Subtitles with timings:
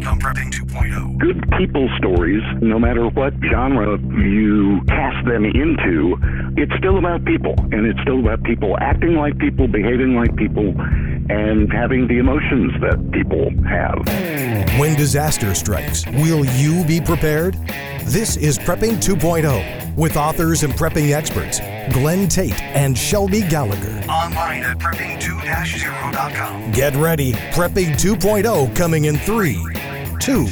[0.00, 1.18] Prepping 2.0.
[1.18, 6.16] Good people stories, no matter what genre you cast them into,
[6.56, 7.54] it's still about people.
[7.72, 10.74] And it's still about people acting like people, behaving like people,
[11.28, 14.00] and having the emotions that people have.
[14.78, 17.54] When disaster strikes, will you be prepared?
[18.04, 21.60] This is Prepping 2.0 with authors and prepping experts
[21.92, 24.02] Glenn Tate and Shelby Gallagher.
[24.08, 26.72] Online at prepping2-0.com.
[26.72, 27.34] Get ready.
[27.52, 29.62] Prepping 2.0 coming in 3,
[30.20, 30.46] 2,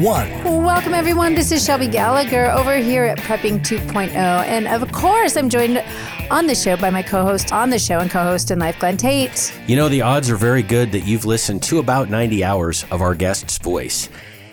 [0.00, 0.44] 1.
[0.62, 1.34] Welcome, everyone.
[1.34, 4.14] This is Shelby Gallagher over here at Prepping 2.0.
[4.14, 5.84] And of course, I'm joined
[6.30, 8.78] on the show by my co host on the show and co host in life,
[8.78, 9.52] Glenn Tate.
[9.66, 13.02] You know, the odds are very good that you've listened to about 90 hours of
[13.02, 14.08] our guest's voice.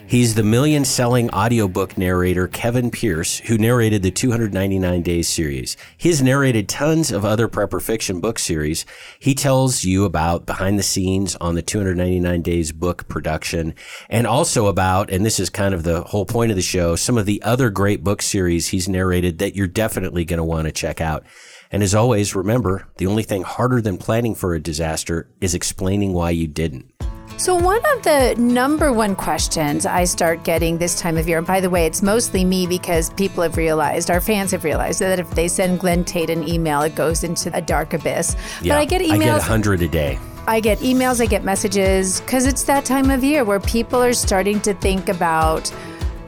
[0.10, 5.78] He's the million selling audiobook narrator Kevin Pierce, who narrated the 299 Days series.
[5.98, 8.88] He's narrated tons of other prepper fiction book series.
[9.20, 13.76] He tells you about behind the scenes on the 299 Days book production
[14.10, 17.20] and also about, and this is kind of the whole point of the show, some
[17.20, 20.72] of the other great book series he's narrated that you're definitely going to want to
[20.72, 21.24] check out.
[21.72, 26.14] And as always, remember, the only thing harder than planning for a disaster is explaining
[26.14, 26.92] why you didn't.
[27.40, 31.48] So, one of the number one questions I start getting this time of year, and
[31.48, 35.20] by the way, it's mostly me because people have realized, our fans have realized that
[35.20, 38.36] if they send Glenn Tate an email, it goes into a dark abyss.
[38.62, 39.14] Yeah, but I get emails.
[39.14, 40.20] I get 100 a day.
[40.48, 44.12] I get emails, I get messages, because it's that time of year where people are
[44.12, 45.72] starting to think about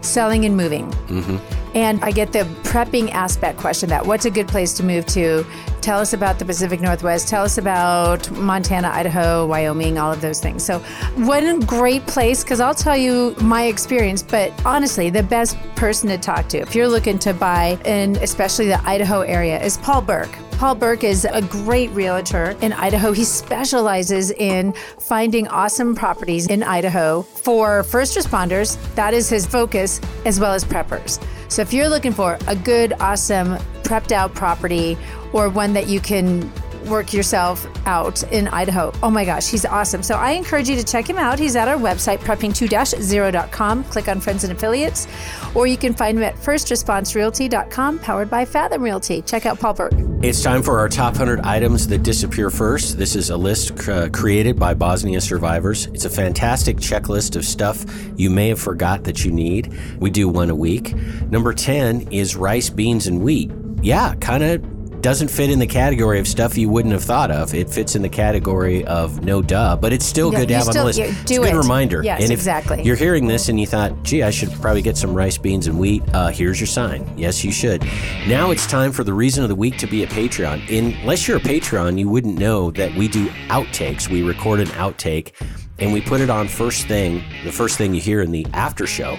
[0.01, 0.89] selling and moving.
[0.91, 1.37] Mm-hmm.
[1.75, 5.45] And I get the prepping aspect question that what's a good place to move to?
[5.79, 7.27] Tell us about the Pacific Northwest.
[7.27, 10.63] Tell us about Montana, Idaho, Wyoming, all of those things.
[10.63, 10.79] So,
[11.15, 16.17] one great place, because I'll tell you my experience, but honestly, the best person to
[16.17, 20.37] talk to if you're looking to buy in especially the Idaho area is Paul Burke.
[20.61, 23.13] Paul Burke is a great realtor in Idaho.
[23.13, 28.77] He specializes in finding awesome properties in Idaho for first responders.
[28.93, 31.19] That is his focus, as well as preppers.
[31.49, 34.99] So if you're looking for a good, awesome, prepped out property
[35.33, 36.47] or one that you can
[36.87, 38.91] work yourself out in Idaho.
[39.03, 40.03] Oh my gosh, he's awesome.
[40.03, 41.39] So I encourage you to check him out.
[41.39, 43.83] He's at our website, prepping2-0.com.
[43.85, 45.07] Click on friends and affiliates,
[45.55, 49.21] or you can find him at firstresponserealty.com, powered by Fathom Realty.
[49.21, 49.93] Check out Paul Burke.
[50.23, 52.97] It's time for our top 100 items that disappear first.
[52.97, 55.87] This is a list uh, created by Bosnia survivors.
[55.87, 59.73] It's a fantastic checklist of stuff you may have forgot that you need.
[59.99, 60.95] We do one a week.
[61.31, 63.51] Number 10 is rice, beans, and wheat.
[63.81, 67.53] Yeah, kind of doesn't fit in the category of stuff you wouldn't have thought of.
[67.53, 70.67] It fits in the category of no duh, but it's still Yeah, good to have
[70.67, 70.99] on the list.
[70.99, 71.57] it's do a good it.
[71.57, 72.01] reminder.
[72.03, 72.83] Yes, and if exactly.
[72.83, 75.79] You're hearing this and you thought, gee, I should probably get some rice, beans, and
[75.79, 76.03] wheat.
[76.13, 77.07] Uh, here's your sign.
[77.17, 77.83] Yes, you should.
[78.27, 80.67] Now it's time for the reason of the week to be a Patreon.
[81.01, 84.09] Unless you're a Patreon, you wouldn't know that we do outtakes.
[84.09, 85.31] We record an outtake
[85.79, 88.85] and we put it on first thing, the first thing you hear in the after
[88.85, 89.17] show.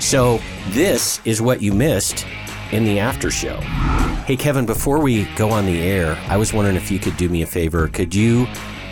[0.00, 0.38] So
[0.70, 2.26] this is what you missed
[2.72, 3.60] in the after show.
[4.26, 7.28] Hey, Kevin, before we go on the air, I was wondering if you could do
[7.28, 7.88] me a favor.
[7.88, 8.46] Could you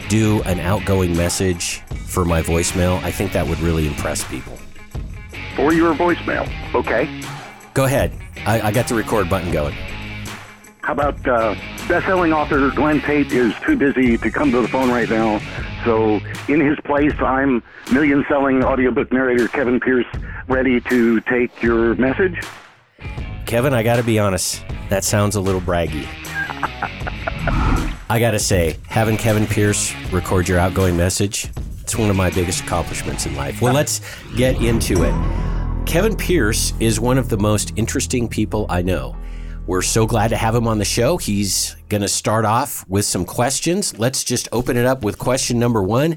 [0.09, 3.03] do an outgoing message for my voicemail?
[3.03, 4.59] I think that would really impress people.
[5.57, 7.23] For your voicemail, okay?
[7.75, 8.13] Go ahead.
[8.47, 9.75] I, I got the record button going.
[10.83, 11.55] How about uh,
[11.87, 15.41] best-selling author Glenn Tate is too busy to come to the phone right now.
[15.85, 17.63] So in his place, I'm
[17.93, 20.07] million-selling audiobook narrator Kevin Pierce,
[20.49, 22.41] ready to take your message.
[23.53, 24.65] Kevin, I got to be honest.
[24.89, 26.07] That sounds a little braggy.
[28.09, 31.51] I got to say, having Kevin Pierce record your outgoing message,
[31.83, 33.61] it's one of my biggest accomplishments in life.
[33.61, 34.01] Well, let's
[34.37, 35.85] get into it.
[35.85, 39.15] Kevin Pierce is one of the most interesting people I know.
[39.67, 41.19] We're so glad to have him on the show.
[41.19, 43.99] He's going to start off with some questions.
[43.99, 46.17] Let's just open it up with question number one.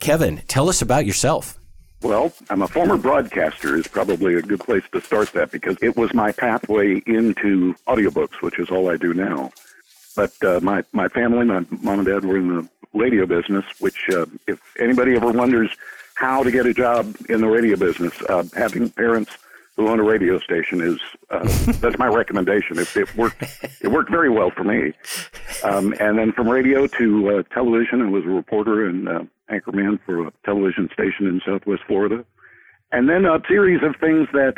[0.00, 1.60] Kevin, tell us about yourself.
[2.02, 5.96] Well, I'm a former broadcaster is probably a good place to start that because it
[5.96, 9.52] was my pathway into audiobooks, which is all I do now.
[10.16, 14.10] But uh, my my family, my mom and dad were in the radio business, which
[14.10, 15.70] uh, if anybody ever wonders
[16.14, 19.38] how to get a job in the radio business, uh, having parents
[19.76, 20.98] who own a radio station is
[21.30, 21.44] uh,
[21.80, 22.80] that's my recommendation.
[22.80, 23.44] It, it worked
[23.80, 24.92] it worked very well for me.
[25.62, 29.98] Um, and then from radio to uh, television, I was a reporter and uh, anchorman
[30.04, 32.24] for a television station in Southwest Florida,
[32.90, 34.54] and then a series of things that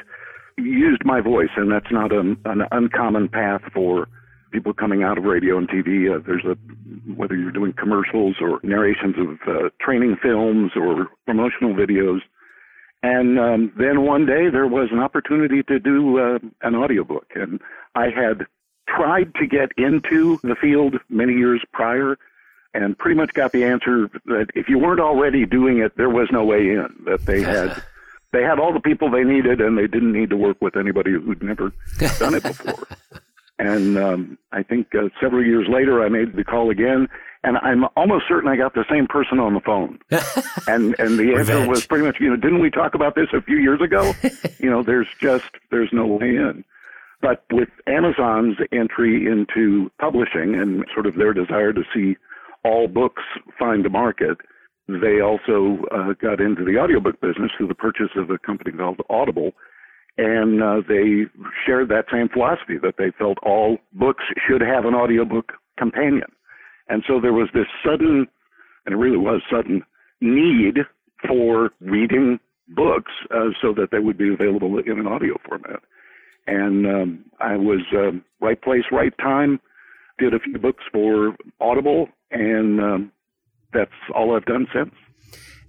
[0.57, 4.09] used my voice, and that's not an, an uncommon path for
[4.53, 6.15] people coming out of radio and TV.
[6.15, 6.57] Uh, there's a
[7.13, 12.21] whether you're doing commercials or narrations of uh, training films or promotional videos.
[13.03, 17.61] And um, then one day there was an opportunity to do uh, an audiobook, and
[17.95, 18.47] I had
[18.89, 22.17] tried to get into the field many years prior,
[22.75, 26.29] and pretty much got the answer that if you weren't already doing it, there was
[26.33, 26.89] no way in.
[27.07, 27.83] That they had
[28.33, 31.13] they had all the people they needed, and they didn't need to work with anybody
[31.13, 31.73] who'd never
[32.19, 32.87] done it before.
[33.59, 37.09] and um, I think uh, several years later, I made the call again,
[37.45, 40.01] and I'm almost certain I got the same person on the phone.
[40.67, 43.41] and and the answer was pretty much, you know, didn't we talk about this a
[43.41, 44.13] few years ago?
[44.59, 46.65] you know, there's just there's no way in.
[47.21, 52.17] But with Amazon's entry into publishing and sort of their desire to see
[52.65, 53.23] all books
[53.59, 54.39] find a market,
[54.89, 59.01] they also uh, got into the audiobook business through the purchase of a company called
[59.09, 59.53] Audible.
[60.17, 61.25] And uh, they
[61.67, 66.29] shared that same philosophy that they felt all books should have an audiobook companion.
[66.89, 68.27] And so there was this sudden,
[68.87, 69.83] and it really was sudden,
[70.21, 70.79] need
[71.27, 72.39] for reading
[72.69, 75.81] books uh, so that they would be available in an audio format.
[76.47, 79.61] And um, I was um, right place, right time,
[80.19, 83.13] did a few books for Audible, and um,
[83.73, 84.95] that's all I've done since.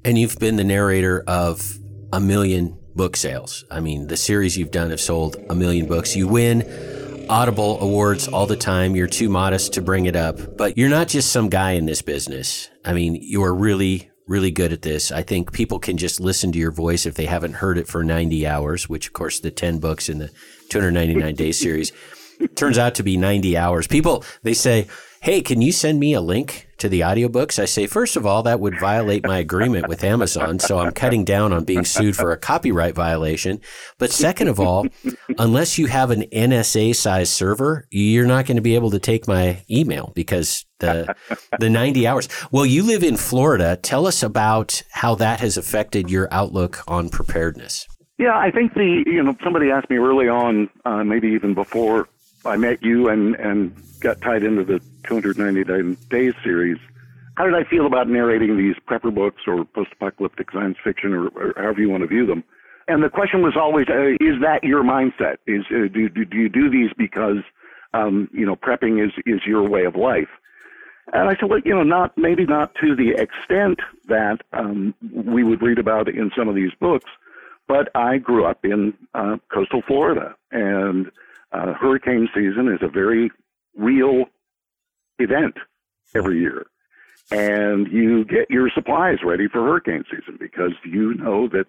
[0.03, 1.77] And you've been the narrator of
[2.13, 3.65] a million book sales.
[3.71, 6.15] I mean, the series you've done have sold a million books.
[6.15, 6.63] You win
[7.27, 8.95] Audible awards all the time.
[8.95, 12.01] You're too modest to bring it up, but you're not just some guy in this
[12.01, 12.69] business.
[12.85, 15.11] I mean, you are really, really good at this.
[15.11, 18.03] I think people can just listen to your voice if they haven't heard it for
[18.03, 20.29] 90 hours, which, of course, the 10 books in the
[20.69, 21.91] 299 day series
[22.55, 23.87] turns out to be 90 hours.
[23.87, 24.87] People, they say,
[25.25, 27.57] Hey, can you send me a link to the audiobooks?
[27.57, 30.59] I say, first of all, that would violate my agreement with Amazon.
[30.59, 33.59] So I'm cutting down on being sued for a copyright violation.
[33.97, 34.85] But second of all,
[35.39, 39.27] unless you have an NSA size server, you're not going to be able to take
[39.27, 41.15] my email because the,
[41.57, 42.29] the 90 hours.
[42.51, 43.79] Well, you live in Florida.
[43.81, 47.87] Tell us about how that has affected your outlook on preparedness.
[48.19, 52.07] Yeah, I think the you know somebody asked me early on, uh, maybe even before
[52.45, 56.77] I met you and and got tied into the 299 Days series.
[57.37, 61.53] How did I feel about narrating these prepper books or post-apocalyptic science fiction or, or
[61.57, 62.43] however you want to view them?
[62.87, 65.37] And the question was always, uh, is that your mindset?
[65.47, 67.39] Is uh, do, do do you do these because
[67.93, 70.29] um, you know prepping is is your way of life?
[71.13, 75.43] And I said, well, you know, not maybe not to the extent that um, we
[75.43, 77.09] would read about in some of these books,
[77.67, 81.11] but I grew up in uh, coastal Florida, and
[81.55, 83.31] uh, hurricane season is a very
[83.77, 84.25] real
[85.19, 85.55] event
[86.13, 86.65] every year.
[87.31, 91.65] And you get your supplies ready for hurricane season because you know that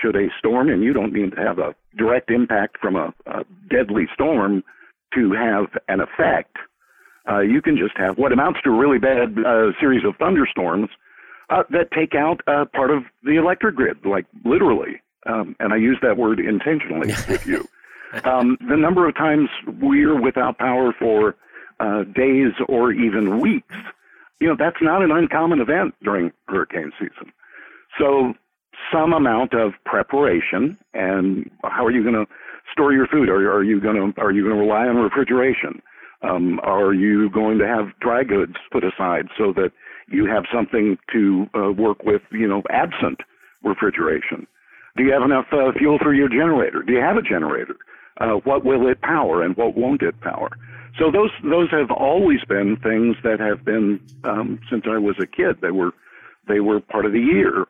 [0.00, 3.44] should a storm, and you don't need to have a direct impact from a, a
[3.70, 4.62] deadly storm
[5.14, 6.56] to have an effect.
[7.28, 10.88] Uh, you can just have what amounts to a really bad uh, series of thunderstorms
[11.50, 12.40] uh, that take out
[12.72, 15.02] part of the electric grid, like literally.
[15.26, 17.66] Um, and I use that word intentionally with you.
[18.24, 19.48] Um, the number of times
[19.80, 21.34] we're without power for
[21.80, 23.74] uh, days or even weeks,
[24.40, 27.32] you know, that's not an uncommon event during hurricane season.
[27.98, 28.34] So
[28.92, 32.26] some amount of preparation and how are you going to
[32.72, 33.28] store your food?
[33.28, 35.82] Are, are you going to are you going to rely on refrigeration?
[36.22, 39.72] Um, are you going to have dry goods put aside so that
[40.08, 42.22] you have something to uh, work with?
[42.30, 43.20] You know, absent
[43.62, 44.46] refrigeration.
[44.96, 46.82] Do you have enough uh, fuel for your generator?
[46.82, 47.76] Do you have a generator?
[48.18, 50.50] Uh, what will it power and what won't it power?
[50.98, 55.26] So those those have always been things that have been um, since I was a
[55.26, 55.60] kid.
[55.60, 55.92] They were
[56.48, 57.66] they were part of the year,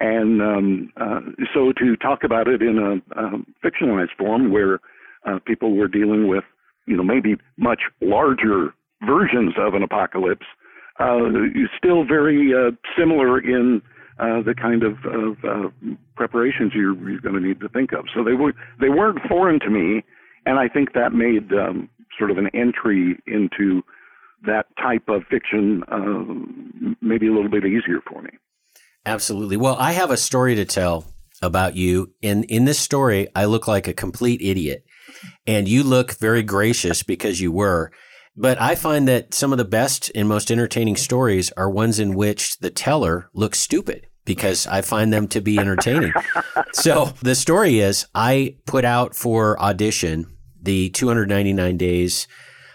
[0.00, 1.20] and um, uh,
[1.54, 4.80] so to talk about it in a, a fictionalized form where
[5.26, 6.44] uh, people were dealing with
[6.86, 8.74] you know maybe much larger
[9.06, 10.46] versions of an apocalypse,
[10.98, 11.20] uh,
[11.76, 13.80] still very uh, similar in
[14.18, 15.68] uh, the kind of, of uh,
[16.16, 18.06] preparations you're, you're going to need to think of.
[18.14, 20.04] So they were they weren't foreign to me,
[20.46, 23.82] and I think that made um, sort of an entry into
[24.46, 28.30] that type of fiction uh, maybe a little bit easier for me.
[29.04, 29.56] Absolutely.
[29.56, 31.06] Well, I have a story to tell
[31.42, 32.12] about you.
[32.22, 34.84] And in this story, I look like a complete idiot.
[35.46, 37.90] And you look very gracious because you were.
[38.36, 42.14] But I find that some of the best and most entertaining stories are ones in
[42.14, 46.12] which the teller looks stupid because I find them to be entertaining.
[46.74, 52.28] so the story is I put out for audition the 299 days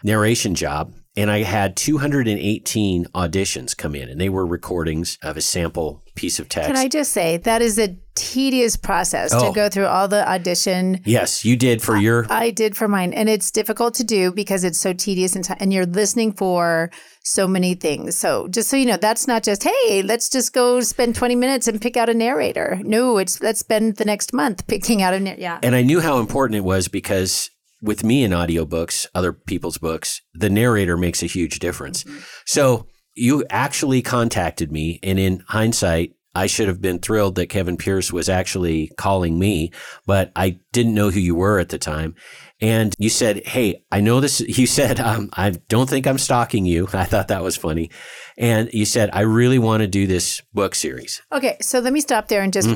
[0.04, 5.42] narration job and I had 218 auditions come in, and they were recordings of a
[5.42, 6.68] sample piece of text.
[6.68, 9.48] Can I just say that is a tedious process Oh.
[9.48, 11.00] to go through all the audition.
[11.06, 12.26] yes, you did for your.
[12.30, 15.54] I did for mine, and it's difficult to do because it's so tedious and, ti
[15.60, 16.92] and you're listening for
[17.24, 18.16] so many things.
[18.18, 21.68] So just so you know, that's not just hey, let's just go spend 20 minutes
[21.68, 22.80] and pick out a narrator.
[22.84, 25.42] No, it's let's spend the next month picking out a narrator.
[25.42, 25.60] Yeah.
[25.64, 27.50] And I knew how important it was because
[27.82, 32.06] with me in audiobooks, other people's books, the narrator makes a huge difference.
[32.46, 37.76] So you actually contacted me, and in hindsight, I should have been thrilled that Kevin
[37.76, 39.72] Pierce was actually calling me,
[40.06, 42.16] but I didn't know who you were at the time.
[42.62, 44.40] And you said, Hey, I know this.
[44.48, 46.88] You said, um, I don't think I'm stalking you.
[46.94, 47.90] I thought that was funny.
[48.38, 51.22] And you said, I really want to do this book series.
[51.34, 52.70] Okay, so let me stop there and just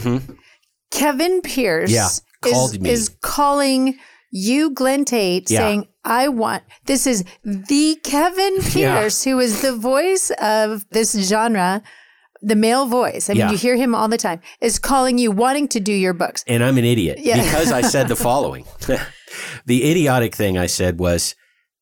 [0.91, 2.09] Kevin Pierce Yeah,
[2.41, 2.89] called is, me.
[2.89, 3.97] is calling
[4.37, 5.59] you, Glenn Tate, Yeah.
[5.59, 8.99] saying, I want this is the Kevin Yeah.
[8.99, 11.81] Pierce, who is the voice of this genre,
[12.41, 13.29] the male voice.
[13.29, 13.51] I mean, Yeah.
[13.51, 16.43] you hear him all the time, is calling you, wanting to do your books.
[16.47, 17.41] And I'm an idiot Yeah.
[17.41, 18.65] because I said the following.
[19.65, 21.33] the idiotic thing I said was,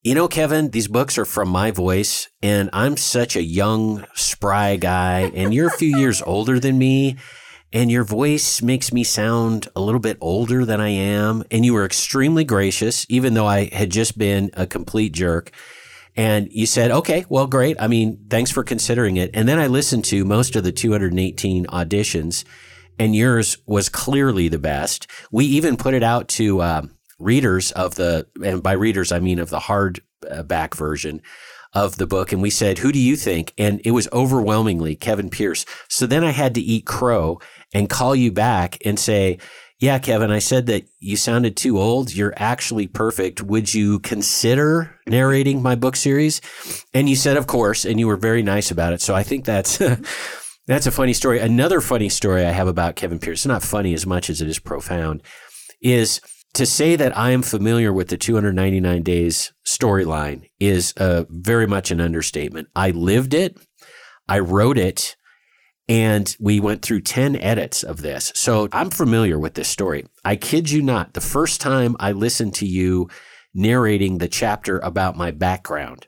[0.03, 4.75] you know, Kevin, these books are from my voice, and I'm such a young, spry
[4.75, 7.15] guy, and you're a few years older than me,
[7.73, 11.43] and your voice makes me sound a little bit older than I am.
[11.49, 15.51] And you were extremely gracious, even though I had just been a complete jerk.
[16.15, 17.75] And you said, okay, well, great.
[17.79, 19.31] I mean, thanks for considering it.
[19.33, 22.45] And then I listened to most of the 218 auditions,
[22.99, 25.07] and yours was clearly the best.
[25.31, 29.39] We even put it out to um, readers of the, and by readers, I mean
[29.39, 31.23] of the hardback version
[31.73, 32.31] of the book.
[32.31, 33.53] And we said, who do you think?
[33.57, 35.65] And it was overwhelmingly Kevin Pierce.
[35.89, 37.39] So then I had to eat crow
[37.73, 39.39] and call you back and say,
[39.79, 42.13] yeah, Kevin, I said that you sounded too old.
[42.13, 43.41] You're actually perfect.
[43.41, 46.39] Would you consider narrating my book series?
[46.93, 49.01] And you said, of course, and you were very nice about it.
[49.01, 49.77] So I think that's
[50.67, 51.39] that's a funny story.
[51.39, 54.59] Another funny story I have about Kevin Pierce, not funny as much as it is
[54.59, 55.21] profound,
[55.81, 56.21] is
[56.53, 61.91] to say that I am familiar with the 299 days storyline is uh, very much
[61.91, 62.69] an understatement.
[62.75, 63.57] I lived it,
[64.29, 65.15] I wrote it,
[65.87, 68.31] and we went through 10 edits of this.
[68.35, 70.05] So I'm familiar with this story.
[70.23, 73.09] I kid you not, the first time I listened to you
[73.53, 76.07] narrating the chapter about my background,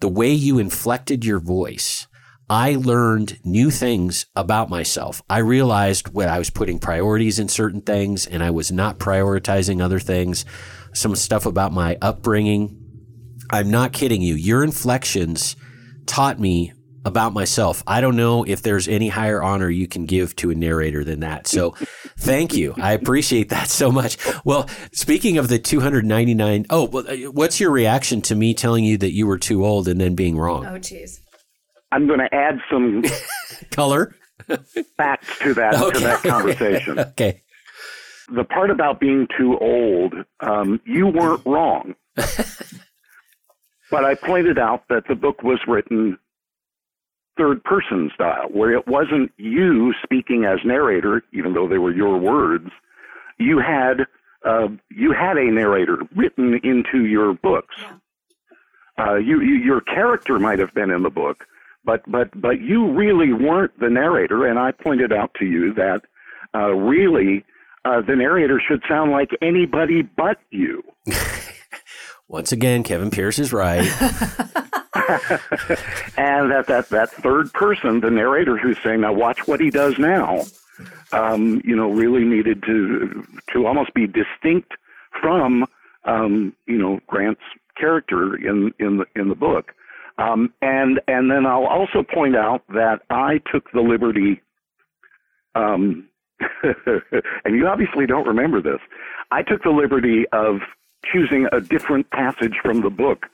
[0.00, 2.06] the way you inflected your voice,
[2.48, 5.22] I learned new things about myself.
[5.28, 9.82] I realized when I was putting priorities in certain things and I was not prioritizing
[9.82, 10.44] other things,
[10.92, 12.78] some stuff about my upbringing.
[13.50, 14.34] I'm not kidding you.
[14.34, 15.56] Your inflections
[16.06, 16.72] taught me
[17.04, 17.82] about myself.
[17.86, 21.20] I don't know if there's any higher honor you can give to a narrator than
[21.20, 21.46] that.
[21.46, 21.70] So
[22.18, 22.74] thank you.
[22.76, 24.16] I appreciate that so much.
[24.44, 29.12] Well, speaking of the 299, oh, uh, what's your reaction to me telling you that
[29.12, 30.64] you were too old and then being wrong?
[30.66, 31.20] Oh, jeez.
[31.90, 33.02] I'm going to add some
[33.70, 34.14] Color?
[34.96, 36.98] facts to that to that conversation.
[36.98, 37.42] okay.
[38.34, 41.94] the part about being too old, um, you weren't wrong.
[43.90, 46.18] but I pointed out that the book was written
[47.36, 52.18] third person style, where it wasn't you speaking as narrator, even though they were your
[52.18, 52.68] words.
[53.38, 54.06] You had
[54.44, 57.74] uh, you had a narrator written into your books.
[58.98, 61.46] Uh, you, you your character might have been in the book,
[61.84, 64.46] but but but you really weren't the narrator.
[64.46, 66.02] And I pointed out to you that
[66.54, 67.44] uh, really
[67.84, 70.82] uh, the narrator should sound like anybody but you.
[72.28, 73.84] Once again, Kevin Pierce is right.
[76.16, 79.98] and that, that, that third person, the narrator who's saying, now watch what he does
[79.98, 80.44] now,
[81.12, 84.72] um, you know, really needed to, to almost be distinct
[85.20, 85.66] from,
[86.04, 87.42] um, you know, Grant's
[87.76, 89.72] character in, in the, in the book.
[90.18, 94.40] Um, and, and then I'll also point out that I took the liberty,
[95.54, 96.08] um,
[97.44, 98.80] and you obviously don't remember this.
[99.30, 100.60] I took the liberty of
[101.04, 103.26] choosing a different passage from the book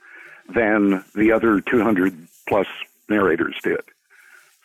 [0.53, 2.15] than the other 200
[2.47, 2.67] plus
[3.09, 3.81] narrators did.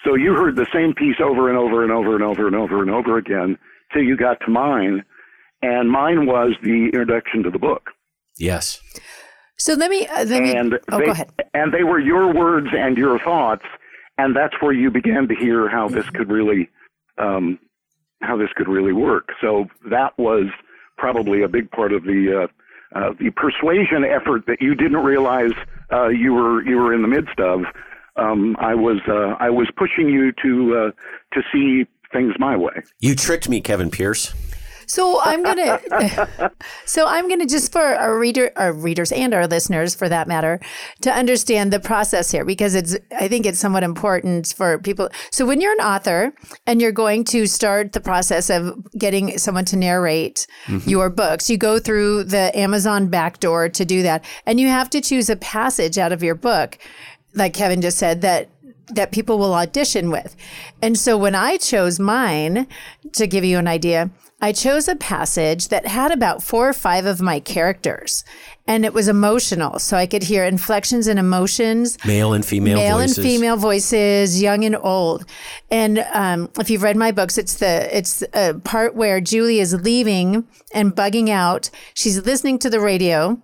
[0.04, 2.82] So you heard the same piece over and over and over and over and over
[2.82, 3.58] and over again
[3.92, 5.04] till you got to mine,
[5.62, 7.90] and mine was the introduction to the book.
[8.36, 8.80] yes.
[9.56, 11.32] So let me, uh, let me, And oh, they, go ahead.
[11.54, 13.64] and they were your words and your thoughts,
[14.18, 16.68] and that's where you began to hear how this could really,
[17.18, 17.60] um,
[18.20, 19.28] how this could really work.
[19.40, 20.46] So that was
[20.98, 25.52] probably a big part of the uh, uh, the persuasion effort that you didn't realize
[25.92, 27.62] uh, you were you were in the midst of.
[28.16, 30.90] Um, I was uh, I was pushing you to uh,
[31.34, 32.82] to see things my way.
[33.00, 34.32] You tricked me, Kevin Pierce.
[34.86, 35.80] So I'm gonna,
[36.84, 40.60] so I'm gonna just for our reader, our readers and our listeners, for that matter,
[41.02, 45.08] to understand the process here because it's, I think it's somewhat important for people.
[45.30, 46.34] So when you're an author
[46.66, 50.88] and you're going to start the process of getting someone to narrate mm-hmm.
[50.88, 55.00] your books, you go through the Amazon backdoor to do that, and you have to
[55.00, 56.78] choose a passage out of your book,
[57.34, 58.48] like Kevin just said, that
[58.88, 60.36] that people will audition with.
[60.82, 62.66] And so when I chose mine,
[63.12, 64.10] to give you an idea,
[64.44, 68.24] I chose a passage that had about four or five of my characters
[68.66, 69.78] and it was emotional.
[69.78, 71.96] So I could hear inflections and emotions.
[72.04, 73.16] Male and female Male voices.
[73.16, 75.24] and female voices, young and old.
[75.70, 79.72] And um, if you've read my books, it's the it's a part where Julie is
[79.80, 81.70] leaving and bugging out.
[81.94, 83.40] She's listening to the radio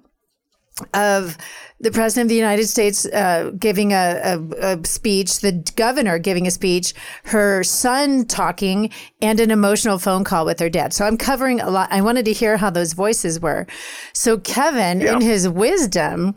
[0.94, 1.36] of
[1.80, 6.46] the president of the United States uh, giving a, a, a, speech, the governor giving
[6.46, 8.90] a speech, her son talking,
[9.22, 10.92] and an emotional phone call with her dad.
[10.92, 11.88] So I'm covering a lot.
[11.90, 13.66] I wanted to hear how those voices were.
[14.12, 15.14] So Kevin, yeah.
[15.14, 16.34] in his wisdom,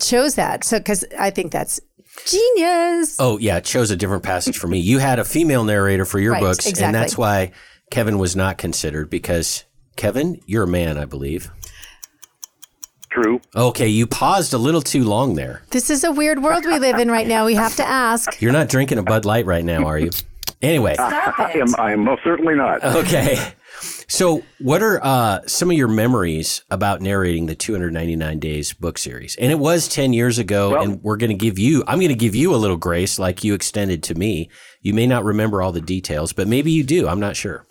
[0.00, 0.64] chose that.
[0.64, 1.80] So because I think that's
[2.26, 3.16] genius.
[3.18, 4.78] Oh yeah, it chose a different passage for me.
[4.78, 6.84] You had a female narrator for your right, books, exactly.
[6.84, 7.52] and that's why
[7.90, 9.64] Kevin was not considered because
[9.96, 11.50] Kevin, you're a man, I believe.
[13.10, 13.40] True.
[13.56, 15.62] Okay, you paused a little too long there.
[15.70, 17.46] This is a weird world we live in right now.
[17.46, 18.40] We have to ask.
[18.40, 20.10] You're not drinking a Bud Light right now, are you?
[20.60, 21.74] Anyway, I am.
[21.78, 22.82] I am most certainly not.
[22.84, 23.36] Okay.
[24.08, 29.36] So, what are uh, some of your memories about narrating the 299 Days book series?
[29.36, 32.08] And it was 10 years ago, Well- and we're going to give you, I'm going
[32.08, 34.48] to give you a little grace like you extended to me.
[34.80, 37.06] You may not remember all the details, but maybe you do.
[37.06, 37.66] I'm not sure.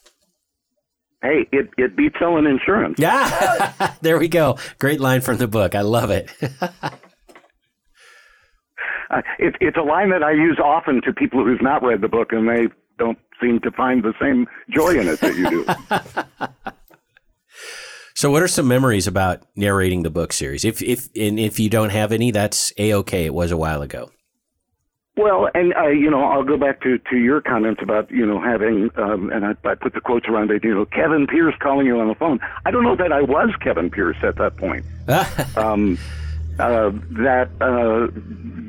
[1.27, 2.96] Hey, it, it beats selling insurance.
[2.98, 3.74] Yeah.
[4.01, 4.57] there we go.
[4.79, 5.75] Great line from the book.
[5.75, 6.31] I love it.
[9.10, 12.10] Uh, it, it's a line that I use often to people who've not read the
[12.10, 12.67] book, and they
[13.00, 15.65] don't seem to find the same joy in it that you do.
[18.13, 20.65] so, what are some memories about narrating the book series?
[20.65, 23.24] If, if, and if you don't have any, that's a okay.
[23.24, 24.12] It was a while ago.
[25.17, 28.39] Well, and uh, you know, I'll go back to, to your comments about you know
[28.39, 30.63] having, um, and I, I put the quotes around it.
[30.63, 32.39] You know, Kevin Pierce calling you on the phone.
[32.67, 34.86] I don't know that I was Kevin Pierce at that point.
[35.57, 35.97] um,
[36.59, 38.12] uh, that uh,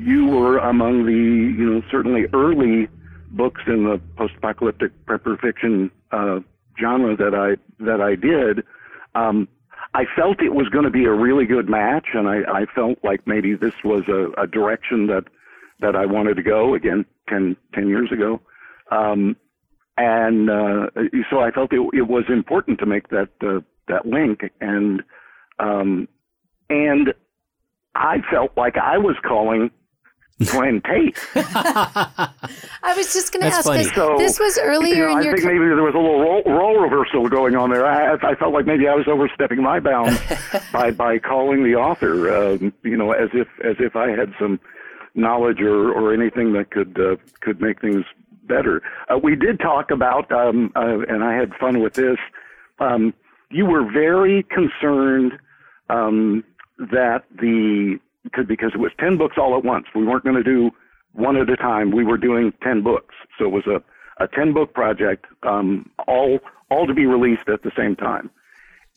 [0.03, 2.87] you were among the you know certainly early
[3.29, 6.39] books in the post-apocalyptic prepper fiction uh,
[6.79, 8.65] genre that I that I did.
[9.13, 9.47] Um,
[9.93, 12.97] I felt it was going to be a really good match, and I, I felt
[13.03, 15.25] like maybe this was a, a direction that
[15.79, 18.41] that I wanted to go again 10, 10 years ago.
[18.91, 19.35] Um,
[19.97, 20.87] and uh,
[21.29, 23.59] so I felt it, it was important to make that uh,
[23.89, 25.03] that link, and
[25.59, 26.07] um,
[26.69, 27.13] and
[27.95, 29.71] I felt like I was calling
[30.45, 31.17] Glenn Tate.
[31.35, 33.83] I was just going to ask funny.
[33.83, 33.93] this.
[33.93, 35.95] So, this was earlier you know, in I your I think ca- maybe there was
[35.95, 37.85] a little role, role reversal going on there.
[37.85, 40.17] I, I felt like maybe I was overstepping my bounds
[40.71, 44.61] by by calling the author, um, you know, as if as if I had some
[45.19, 48.05] knowledge or, or anything that could uh, could make things
[48.43, 48.81] better.
[49.09, 52.17] Uh, we did talk about, um, uh, and I had fun with this.
[52.79, 53.13] Um,
[53.49, 55.33] you were very concerned
[55.89, 56.43] um,
[56.77, 59.87] that the because because it was ten books all at once.
[59.95, 60.71] We weren't going to do
[61.13, 61.91] one at a time.
[61.91, 63.81] We were doing ten books, so it was a
[64.23, 68.29] a ten book project, um, all all to be released at the same time.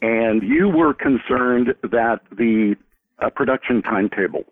[0.01, 2.77] And you were concerned that the
[3.21, 4.45] uh, production timetable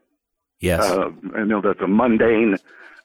[0.61, 0.83] Yes.
[0.83, 2.57] uh, I know that's a mundane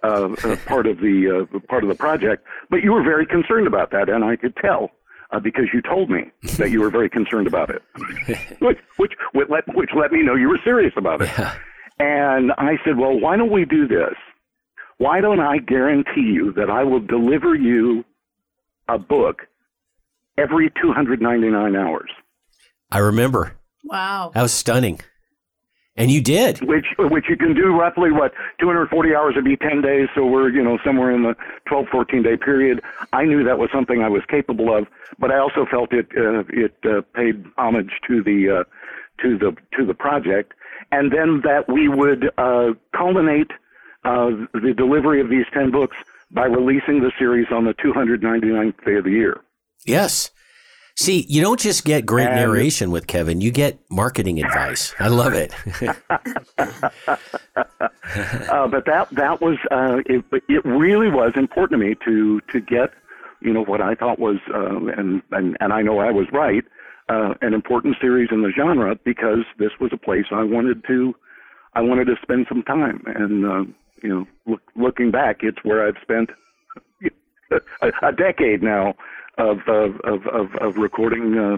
[0.04, 0.08] uh,
[0.44, 3.92] uh, part of the uh, part of the project, but you were very concerned about
[3.92, 4.92] that, and I could tell
[5.32, 7.82] uh, because you told me that you were very concerned about it,
[8.60, 11.30] which which which let, which let me know you were serious about it.
[11.98, 14.16] And I said, well, why don't we do this?
[14.98, 18.04] Why don't I guarantee you that I will deliver you
[18.88, 19.44] a book
[20.38, 22.10] every 299 hours?
[22.92, 23.54] I remember.
[23.84, 24.32] Wow.
[24.34, 25.00] That was stunning.
[25.98, 26.60] And you did.
[26.62, 30.50] which which you can do roughly what 240 hours would be 10 days so we're
[30.50, 31.36] you know somewhere in the
[31.68, 32.82] 12 14 day period
[33.14, 34.88] i knew that was something i was capable of
[35.20, 38.64] but i also felt it uh, it uh, paid homage to the uh,
[39.22, 40.54] to the to the project
[40.92, 43.52] and then that we would uh, culminate
[44.04, 45.96] uh, the delivery of these 10 books
[46.32, 49.40] by releasing the series on the 299th day of the year
[49.86, 50.32] Yes.
[50.98, 54.94] See, you don't just get great And- narration with Kevin, you get marketing advice.
[55.00, 55.54] I love it.
[56.58, 56.68] uh,
[58.68, 62.92] but that that was uh, it, it really was important to me to to get
[63.42, 66.64] you know what I thought was uh, and, and and I know I was right
[67.10, 71.14] uh, an important series in the genre because this was a place I wanted to
[71.74, 73.66] I wanted to spend some time and uh,
[74.02, 76.30] you know look, looking back it's where I've spent
[77.52, 78.96] a, a decade now
[79.38, 81.38] of of of of, of recording.
[81.38, 81.58] Uh,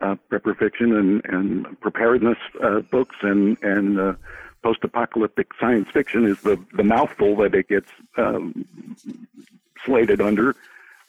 [0.00, 0.14] uh,
[0.58, 4.14] fiction and, and preparedness uh, books and and uh,
[4.62, 8.64] post-apocalyptic science fiction is the the mouthful that it gets um,
[9.84, 10.54] slated under.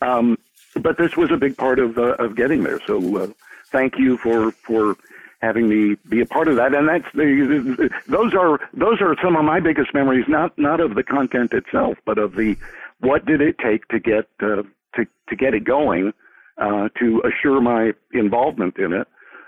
[0.02, 0.38] Um,
[0.76, 2.80] but this was a big part of uh, of getting there.
[2.86, 3.28] So uh,
[3.72, 4.96] thank you for for
[5.42, 6.76] having me be a part of that.
[6.76, 10.96] And that's the, those are those are some of my biggest memories, not not of
[10.96, 12.58] the content itself, but of the
[13.00, 14.64] what did it take to get uh,
[14.96, 16.12] to to get it going,
[16.58, 19.08] uh, to assure my involvement in it.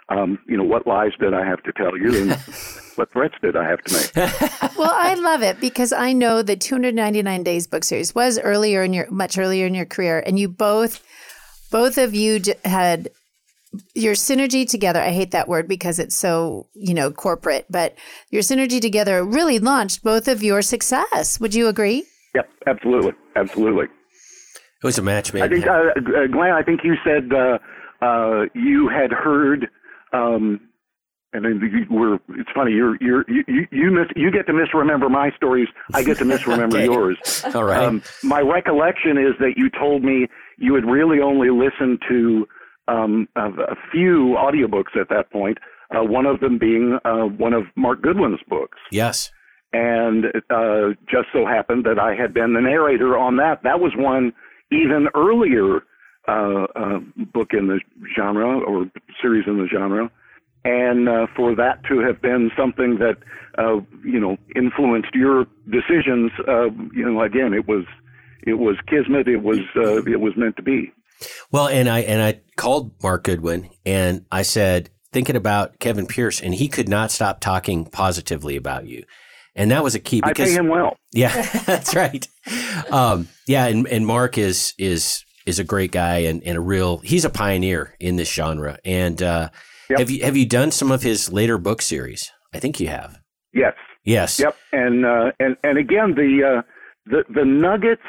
[0.10, 2.32] Um, you know, what lies did I have to tell you, and
[2.95, 4.77] what threats did I have to make?
[4.77, 8.93] well, I love it because I know the 299 Days book series was earlier in
[8.93, 11.01] your much earlier in your career, and you both
[11.71, 13.10] both of you had
[13.95, 17.95] your synergy together i hate that word because it's so you know corporate but
[18.30, 22.04] your synergy together really launched both of your success would you agree
[22.36, 23.86] yep absolutely absolutely
[24.81, 27.57] it was a match made i think uh, uh, glenn i think you said uh,
[28.05, 29.69] uh, you had heard
[30.13, 30.59] um,
[31.33, 35.09] and then you were it's funny you're you're you you miss, you get to misremember
[35.09, 36.85] my stories i get to misremember okay.
[36.85, 37.17] yours
[37.55, 41.99] all right um, my recollection is that you told me you had really only listened
[42.07, 42.47] to
[42.87, 45.57] um, a, a few audiobooks at that point,
[45.95, 48.77] uh, one of them being uh, one of Mark Goodwin's books.
[48.91, 49.31] Yes.
[49.73, 53.63] And uh, just so happened that I had been the narrator on that.
[53.63, 54.33] That was one
[54.71, 55.81] even earlier
[56.27, 56.99] uh, uh,
[57.34, 57.79] book in the
[58.15, 58.86] genre or
[59.21, 60.10] series in the genre.
[60.63, 63.17] And uh, for that to have been something that,
[64.03, 66.31] you know, influenced your decisions,
[66.93, 67.86] you know, again, it was,
[68.45, 69.27] it was kismet.
[69.27, 70.93] It was, it was meant to be.
[71.51, 76.41] Well, and I and I called Mark Goodwin and I said, thinking about Kevin Pierce,
[76.41, 79.03] and he could not stop talking positively about you.
[79.55, 80.95] And that was a key because I pay him well.
[81.11, 82.25] Yeah, that's right.
[82.89, 86.99] Um, yeah, and, and Mark is is is a great guy and, and a real
[86.99, 88.77] he's a pioneer in this genre.
[88.85, 89.49] And uh,
[89.89, 89.99] yep.
[89.99, 92.31] have you have you done some of his later book series?
[92.53, 93.19] I think you have.
[93.53, 93.73] Yes.
[94.03, 94.39] Yes.
[94.39, 94.55] Yep.
[94.71, 96.61] And uh, and and again the uh,
[97.05, 98.01] the the nuggets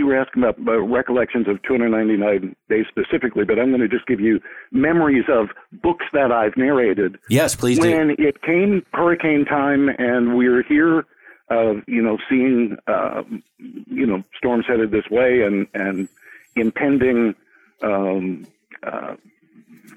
[0.00, 4.06] you were asking about uh, recollections of 299 days specifically, but I'm going to just
[4.06, 4.40] give you
[4.72, 5.48] memories of
[5.82, 7.18] books that I've narrated.
[7.28, 8.14] Yes, please when do.
[8.18, 11.04] it came hurricane time and we were here,
[11.50, 13.22] uh, you know, seeing, uh,
[13.58, 16.08] you know, storms headed this way and, and
[16.56, 17.34] impending,
[17.82, 18.46] um,
[18.82, 19.16] uh,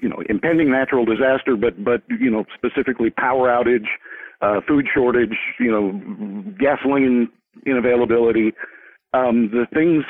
[0.02, 3.86] you know, impending natural disaster, but, but, you know, specifically power outage,
[4.42, 5.92] uh, food shortage, you know,
[6.58, 7.30] gasoline
[7.66, 8.52] inavailability,
[9.14, 10.04] um, the things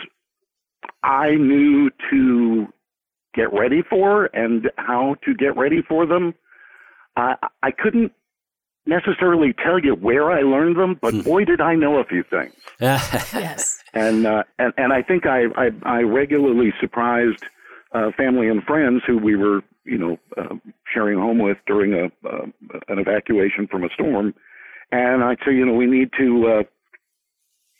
[1.02, 2.66] I knew to
[3.34, 6.34] get ready for and how to get ready for them,
[7.16, 8.12] I, I couldn't
[8.86, 11.20] necessarily tell you where I learned them, but hmm.
[11.20, 12.54] boy, did I know a few things.
[12.80, 13.78] yes.
[13.92, 17.44] And, uh, and and I think I I, I regularly surprised
[17.92, 20.56] uh, family and friends who we were you know uh,
[20.92, 22.46] sharing home with during a uh,
[22.88, 24.34] an evacuation from a storm,
[24.90, 26.62] and I'd say you know we need to uh,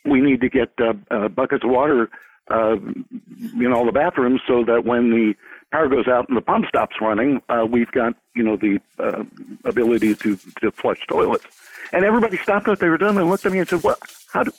[0.04, 2.10] we need to get uh, uh, buckets of water
[2.50, 5.34] uh, in all the bathrooms so that when the
[5.72, 9.24] power goes out and the pump stops running, uh, we've got you know the uh,
[9.64, 11.46] ability to to flush toilets.
[11.92, 13.98] And everybody stopped what they were doing and looked at me and said, "What?
[14.32, 14.52] How do?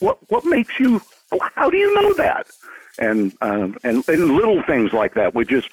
[0.00, 0.18] What?
[0.30, 1.00] What makes you?
[1.54, 2.46] How do you know that?"
[2.98, 5.68] And um, and and little things like that would just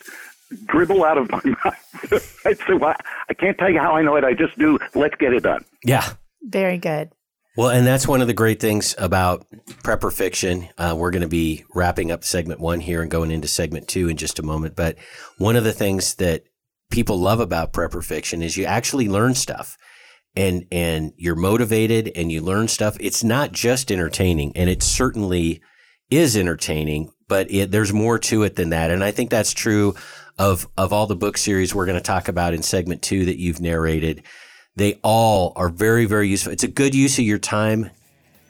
[0.65, 2.41] dribble out of my mouth.
[2.45, 2.95] I'd say, well,
[3.29, 4.23] I can't tell you how I know it.
[4.23, 4.79] I just do.
[4.95, 5.65] Let's get it done.
[5.83, 6.13] Yeah.
[6.43, 7.11] Very good.
[7.55, 9.45] Well, and that's one of the great things about
[9.83, 10.69] prepper fiction.
[10.75, 14.09] Uh, we're going to be wrapping up segment one here and going into segment two
[14.09, 14.75] in just a moment.
[14.75, 14.97] But
[15.37, 16.45] one of the things that
[16.89, 19.77] people love about prepper fiction is you actually learn stuff
[20.35, 22.97] and and you're motivated and you learn stuff.
[22.99, 25.61] It's not just entertaining, and it certainly
[26.09, 28.89] is entertaining, but it, there's more to it than that.
[28.89, 29.93] And I think that's true
[30.39, 33.37] of of all the book series we're going to talk about in segment two that
[33.37, 34.23] you've narrated.
[34.75, 36.51] They all are very, very useful.
[36.51, 37.91] It's a good use of your time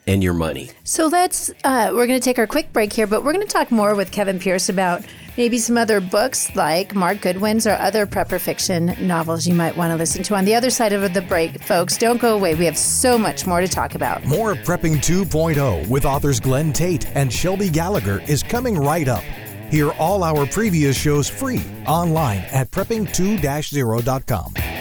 [0.06, 0.70] and your money.
[0.84, 3.52] So let's, uh, we're going to take our quick break here, but we're going to
[3.52, 5.02] talk more with Kevin Pierce about
[5.36, 9.92] maybe some other books like Mark Goodwin's or other prepper fiction novels you might want
[9.92, 11.62] to listen to on the other side of the break.
[11.62, 12.54] Folks, don't go away.
[12.54, 14.24] We have so much more to talk about.
[14.24, 19.24] More of Prepping 2.0 with authors Glenn Tate and Shelby Gallagher is coming right up.
[19.70, 24.73] Hear all our previous shows free online at prepping2-0.com.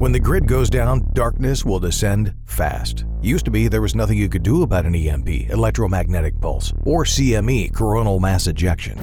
[0.00, 3.04] When the grid goes down, darkness will descend fast.
[3.20, 7.04] Used to be there was nothing you could do about an EMP, electromagnetic pulse, or
[7.04, 8.98] CME, coronal mass ejection.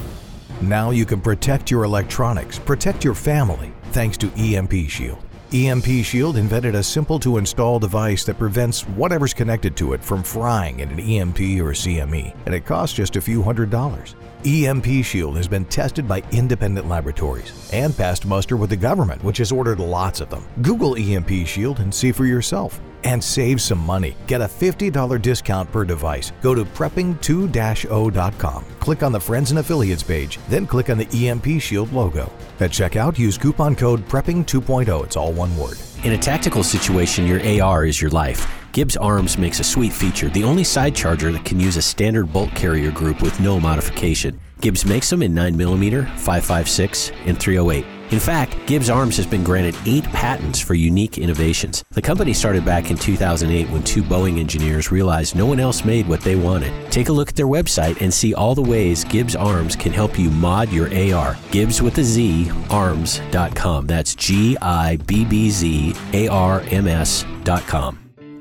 [0.59, 5.23] Now you can protect your electronics, protect your family, thanks to EMP Shield.
[5.53, 10.21] EMP Shield invented a simple to install device that prevents whatever's connected to it from
[10.21, 14.15] frying in an EMP or CME, and it costs just a few hundred dollars.
[14.45, 19.37] EMP Shield has been tested by independent laboratories and passed muster with the government, which
[19.37, 20.45] has ordered lots of them.
[20.61, 22.81] Google EMP Shield and see for yourself.
[23.07, 24.17] And save some money.
[24.27, 26.33] Get a $50 discount per device.
[26.41, 28.65] Go to prepping2-0.com.
[28.79, 32.29] Click on the Friends and Affiliates page, then click on the EMP Shield logo.
[32.59, 35.05] At checkout, use coupon code PREPPING 2.0.
[35.05, 35.77] It's all one word.
[36.03, 38.45] In a tactical situation, your AR is your life.
[38.73, 42.33] Gibbz Arms makes a sweet feature, the only side charger that can use a standard
[42.33, 44.37] bolt carrier group with no modification.
[44.61, 47.85] Gibbz makes them in 9mm, 5.56, and 308.
[48.09, 51.83] In fact, Gibbz Arms has been granted eight patents for unique innovations.
[51.91, 56.07] The company started back in 2008 when two Boeing engineers realized no one else made
[56.07, 56.71] what they wanted.
[56.89, 60.17] Take a look at their website and see all the ways Gibbz Arms can help
[60.17, 61.37] you mod your AR.
[61.51, 63.87] Gibbs with a Z, arms.com.
[63.87, 67.99] That's G I B B Z A R M S.com.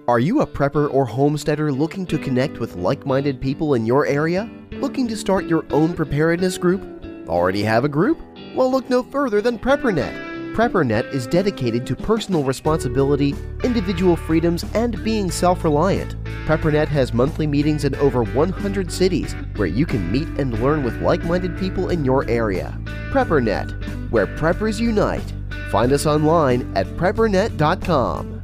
[0.09, 4.07] Are you a prepper or homesteader looking to connect with like minded people in your
[4.07, 4.48] area?
[4.80, 6.82] Looking to start your own preparedness group?
[7.28, 8.20] Already have a group?
[8.54, 10.54] Well, look no further than PrepperNet.
[10.54, 13.34] PrepperNet is dedicated to personal responsibility,
[13.64, 16.22] individual freedoms, and being self reliant.
[16.44, 21.00] PrepperNet has monthly meetings in over 100 cities where you can meet and learn with
[21.00, 22.78] like minded people in your area.
[23.10, 25.32] PrepperNet, where preppers unite.
[25.70, 28.42] Find us online at preppernet.com.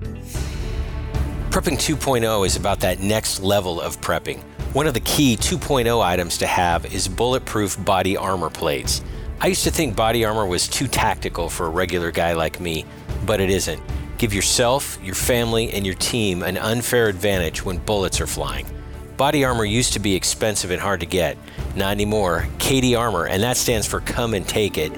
[1.51, 4.43] Prepping 2.0 is about that next level of prepping.
[4.73, 9.03] One of the key 2.0 items to have is bulletproof body armor plates.
[9.39, 12.87] I used to think body armor was too tactical for a regular guy like me,
[13.27, 13.83] but it isn't.
[14.17, 18.67] Give yourself, your family, and your team an unfair advantage when bullets are flying.
[19.19, 21.37] Body armor used to be expensive and hard to get.
[21.77, 22.47] Not anymore.
[22.59, 24.93] CATI Armor, and that stands for Come and Take It,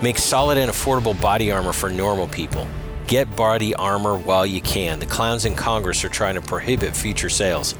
[0.00, 2.66] makes solid and affordable body armor for normal people.
[3.06, 5.00] Get body armor while you can.
[5.00, 7.74] The clowns in Congress are trying to prohibit future sales.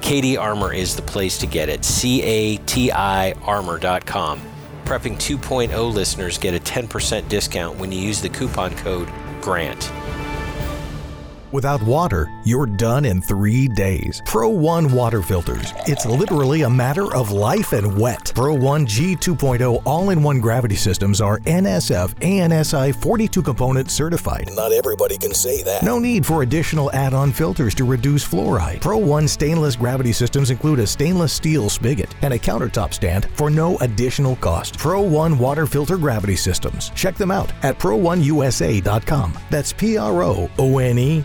[0.00, 1.84] CATI Armor is the place to get it.
[1.84, 4.40] C A T I armor.com.
[4.84, 9.08] Prepping 2.0 listeners get a 10% discount when you use the coupon code
[9.40, 9.92] GRANT.
[11.52, 14.22] Without water, you're done in three days.
[14.24, 15.72] ProOne water filters.
[15.88, 18.32] It's literally a matter of life and wet.
[18.36, 24.48] ProOne G 2.0 all in one gravity systems are NSF ANSI 42 component certified.
[24.54, 25.82] Not everybody can say that.
[25.82, 28.78] No need for additional add on filters to reduce fluoride.
[28.80, 33.76] ProOne stainless gravity systems include a stainless steel spigot and a countertop stand for no
[33.78, 34.78] additional cost.
[34.78, 36.90] ProOne water filter gravity systems.
[36.90, 39.36] Check them out at pro1usa.com.
[39.50, 41.24] That's P R O O N E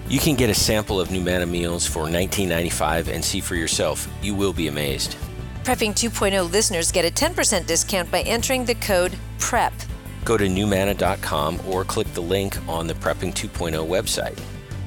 [0.11, 4.09] You can get a sample of Numanna meals for $19.95 and see for yourself.
[4.21, 5.15] You will be amazed.
[5.63, 9.71] Prepping 2.0 listeners get a 10% discount by entering the code PREP.
[10.25, 14.37] Go to numanna.com or click the link on the Prepping 2.0 website.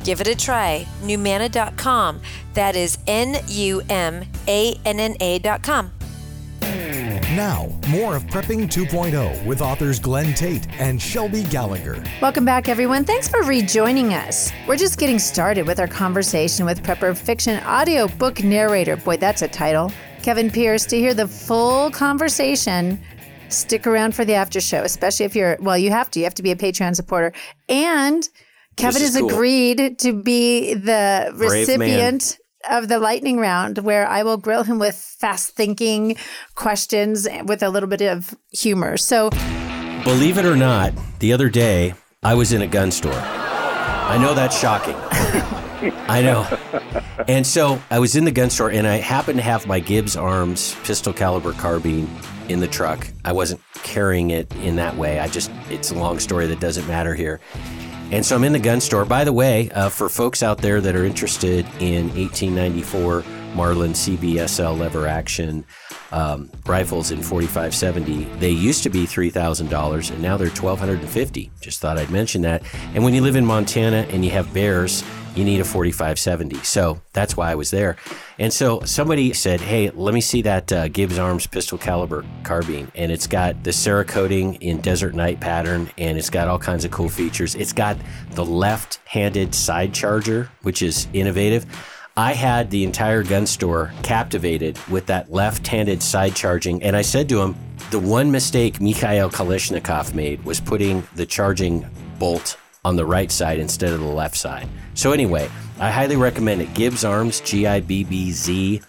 [0.05, 0.87] Give it a try.
[1.01, 2.21] Numanna.com.
[2.53, 5.91] That is N U M A N N A.com.
[7.35, 12.01] Now, more of Prepping 2.0 with authors Glenn Tate and Shelby Gallagher.
[12.23, 13.05] Welcome back, everyone.
[13.05, 14.53] Thanks for rejoining us.
[14.69, 18.97] We're just getting started with our conversation with prepper fiction audio book narrator.
[18.97, 19.91] Boy, that's a title.
[20.23, 20.87] Kevin Pierce.
[20.87, 23.01] To hear the full conversation,
[23.49, 26.21] stick around for the after show, especially if you're, well, you have to.
[26.21, 27.33] You have to be a Patreon supporter.
[27.69, 28.29] And
[28.77, 29.29] Kevin has cool.
[29.29, 31.81] agreed to be the Brave man.
[31.81, 32.39] recipient
[32.71, 36.17] of the lightning round where I will grill him with fast thinking
[36.55, 38.97] questions with a little bit of humor.
[38.97, 39.31] So,
[40.05, 43.13] Believe it or not, the other day I was in a gun store.
[43.15, 44.97] I know that's shocking.
[46.09, 46.47] I know.
[47.27, 50.21] And so I was in the gun store and I happened to have my Gibbz
[50.21, 52.09] Arms pistol caliber carbine
[52.49, 53.09] in the truck.
[53.25, 55.21] I wasn't carrying it in that way.
[55.21, 57.41] I just, it's a long story that doesn't matter here.
[58.15, 59.05] And so I'm in the gun store.
[59.05, 63.25] By the way, uh, for folks out there that are interested in 1894
[63.57, 65.65] Marlin CBSL lever action
[66.13, 71.51] um, rifles in 4570, they used to be $3,000 and now they're 1,250.
[71.61, 72.63] Just thought I'd mention that.
[72.95, 75.03] And when you live in Montana and you have bears,
[75.35, 76.57] you need a 4570.
[76.65, 77.97] So that's why I was there.
[78.39, 82.91] And so somebody said, Hey, let me see that uh, Gibbz Arms pistol caliber carbine.
[82.95, 86.91] And it's got the Cerakoting in Desert Night pattern, and it's got all kinds of
[86.91, 87.55] cool features.
[87.55, 87.97] It's got
[88.33, 91.67] the left handed side charger, which is innovative.
[92.17, 96.81] I had the entire gun store captivated with that left handed side charging.
[96.83, 97.57] And I said to him,
[97.91, 101.85] the one mistake Mikhail Kalashnikov made was putting the charging
[102.21, 104.69] bolt on the right side instead of the left side.
[104.95, 106.69] So, anyway, I highly recommend it.
[106.75, 108.81] Gibbz Arms, G I B B Z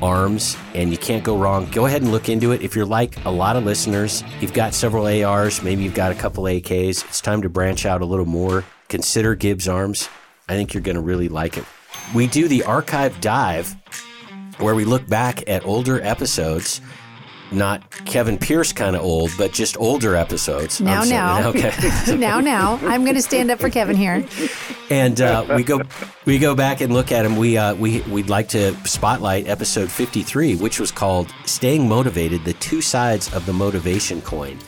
[0.00, 1.70] Arms, and you can't go wrong.
[1.70, 2.62] Go ahead and look into it.
[2.62, 6.14] If you're like a lot of listeners, you've got several ARs, maybe you've got a
[6.14, 8.64] couple AKs, it's time to branch out a little more.
[8.88, 10.08] Consider Gibbz Arms.
[10.48, 11.64] I think you're going to really like it.
[12.14, 13.76] We do the archive dive
[14.58, 16.80] where we look back at older episodes
[17.54, 20.80] not Kevin Pierce kind of old, but just older episodes.
[20.80, 21.72] Now, now, okay.
[22.16, 24.26] now, now, I'm going to stand up for Kevin here.
[24.90, 25.80] and uh, we go
[26.24, 27.36] we go back and look at him.
[27.36, 32.54] We uh, we we'd like to spotlight episode 53, which was called "Staying Motivated: The
[32.54, 34.58] Two Sides of the Motivation Coin."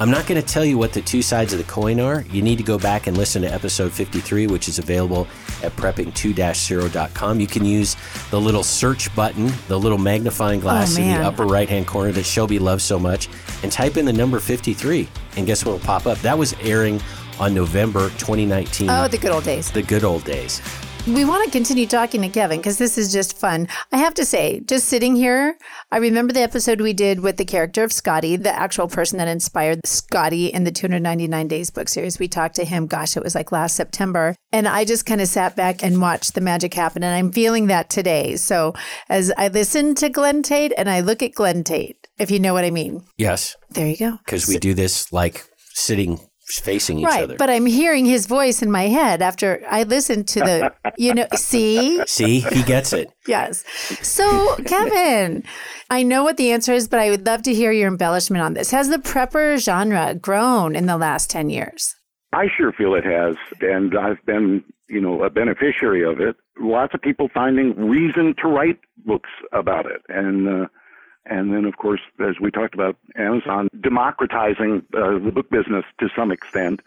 [0.00, 2.22] I'm not going to tell you what the two sides of the coin are.
[2.32, 5.28] You need to go back and listen to episode 53, which is available
[5.62, 7.38] at prepping2-0.com.
[7.38, 7.96] You can use
[8.30, 12.12] the little search button, the little magnifying glass Oh, in the upper right hand corner
[12.12, 13.28] that Shelby loves so much,
[13.62, 15.06] and type in the number 53.
[15.36, 16.16] And guess what will pop up?
[16.20, 16.98] That was airing
[17.38, 18.88] on November 2019.
[18.88, 19.70] Oh, the good old days.
[19.70, 20.62] the good old days.
[21.06, 23.68] We want to continue talking to Kevin because this is just fun.
[23.90, 25.56] I have to say, just sitting here,
[25.90, 29.26] I remember the episode we did with the character of Scotty, the actual person that
[29.26, 32.18] inspired Scotty in the 299 Days book series.
[32.18, 34.36] We talked to him, gosh, it was like last September.
[34.52, 37.02] And I just kind of sat back and watched the magic happen.
[37.02, 38.36] And I'm feeling that today.
[38.36, 38.74] So
[39.08, 42.52] as I listen to Glenn Tate and I look at Glenn Tate, if you know
[42.52, 44.18] what I mean, Yes, there you go.
[44.24, 46.20] because we do this like sitting
[46.58, 47.36] facing each Right, other.
[47.36, 51.26] but I'm hearing his voice in my head after I listened to the, you know,
[51.34, 53.08] see, See, he gets it.
[53.28, 53.64] Yes.
[54.02, 55.44] So, Kevin,
[55.90, 58.54] I know what the answer is, but I would love to hear your embellishment on
[58.54, 58.70] this.
[58.70, 61.94] Has the prepper genre grown in the last 10 years?
[62.32, 66.36] I sure feel it has, and I've been, you know, a beneficiary of it.
[66.60, 70.66] Lots of people finding reason to write books about it, and uh,
[71.30, 76.08] and then of course, as we talked about, Amazon democratizing uh, the book business to
[76.14, 76.80] some extent,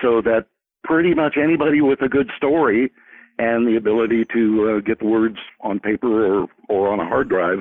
[0.00, 0.46] so that
[0.84, 2.90] pretty much anybody with a good story
[3.38, 7.28] and the ability to uh, get the words on paper or or on a hard
[7.28, 7.60] drive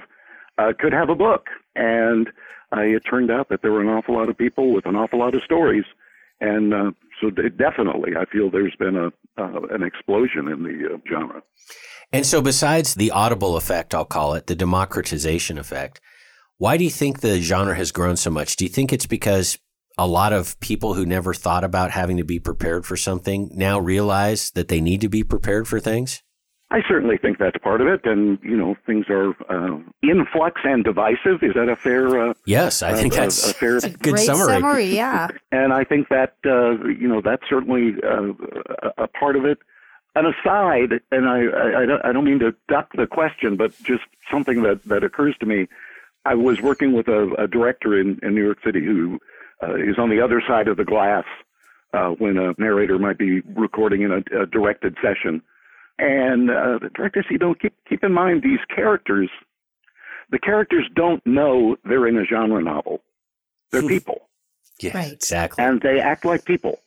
[0.58, 1.48] uh, could have a book.
[1.76, 2.30] And
[2.76, 5.20] uh, it turned out that there were an awful lot of people with an awful
[5.20, 5.86] lot of stories
[6.40, 9.08] and uh, so de- definitely, I feel there's been a
[9.40, 11.42] uh, an explosion in the genre.
[12.12, 16.00] And so, besides the audible effect, I'll call it the democratization effect,
[16.58, 18.56] why do you think the genre has grown so much?
[18.56, 19.58] Do you think it's because
[19.98, 23.80] a lot of people who never thought about having to be prepared for something now
[23.80, 26.22] realize that they need to be prepared for things?
[26.70, 30.60] I certainly think that's part of it, and you know, things are uh, in flux
[30.66, 31.42] and divisive.
[31.42, 32.30] Is that a fair?
[32.30, 33.80] Uh, Yes, I think uh, that's a fair.
[33.80, 34.84] good Great summary.
[34.94, 35.30] yeah.
[35.54, 38.34] and I think that uh, you know that's certainly uh,
[38.98, 39.60] a a part of it.
[40.16, 43.72] An aside, and I, I, I don't- I don't mean to duck the question, but
[43.84, 45.68] just something that, that occurs to me.
[46.28, 49.20] I was working with a, a director in, in New York City who
[49.64, 51.24] uh, is on the other side of the glass
[51.94, 55.42] uh, when a narrator might be recording in a, a directed session.
[56.00, 59.30] And uh, the director said, you know, keep, keep in mind these characters,
[60.30, 63.02] the characters don't know they're in a genre novel.
[63.72, 64.28] They're people
[64.80, 65.14] Yeah, Right.
[65.14, 65.64] exactly.
[65.64, 66.80] and they act like people.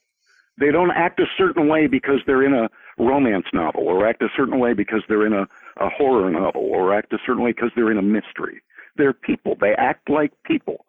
[0.59, 4.29] They don't act a certain way because they're in a romance novel, or act a
[4.37, 5.49] certain way because they're in a,
[5.79, 8.61] a horror novel, or act a certain way because they're in a mystery.
[9.01, 9.57] They're people.
[9.59, 10.85] They act like people.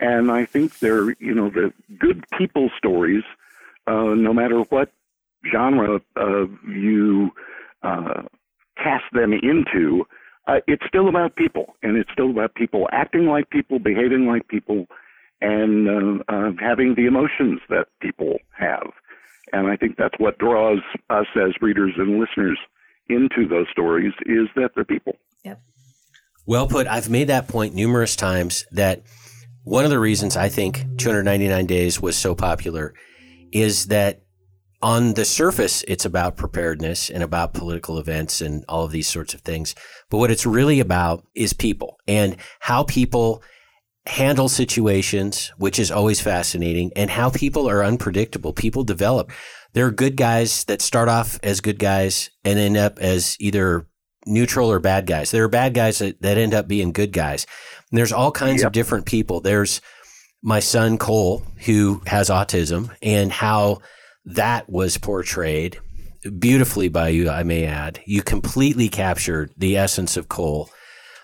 [0.00, 3.24] And I think they're, you know, the good people stories,
[3.86, 4.92] uh, no matter what
[5.50, 7.30] genre uh, you
[7.82, 8.22] uh,
[8.76, 10.04] cast them into,
[10.46, 14.46] uh, it's still about people, and it's still about people acting like people, behaving like
[14.48, 14.86] people,
[15.40, 18.90] and uh, uh, having the emotions that people have.
[19.52, 22.58] And I think that's what draws us as readers and listeners
[23.08, 25.16] into those stories is that they're people.
[26.46, 26.86] Well put.
[26.86, 29.02] I've made that point numerous times that
[29.62, 32.94] one of the reasons I think 299 Days was so popular
[33.50, 34.20] is that
[34.82, 39.32] on the surface, it's about preparedness and about political events and all of these sorts
[39.32, 39.74] of things.
[40.10, 43.42] But what it's really about is people and how people
[44.06, 48.52] handle situations, which is always fascinating, and how people are unpredictable.
[48.52, 49.32] People develop.
[49.72, 53.86] There are good guys that start off as good guys and end up as either
[54.26, 55.30] neutral or bad guys.
[55.30, 57.46] There are bad guys that, that end up being good guys.
[57.90, 59.40] And there's all kinds of different people.
[59.40, 59.80] There's
[60.42, 63.80] my son Cole, who has autism, and how
[64.26, 65.78] that was portrayed
[66.38, 68.00] beautifully by you, I may add.
[68.04, 70.70] You completely captured the essence of Cole,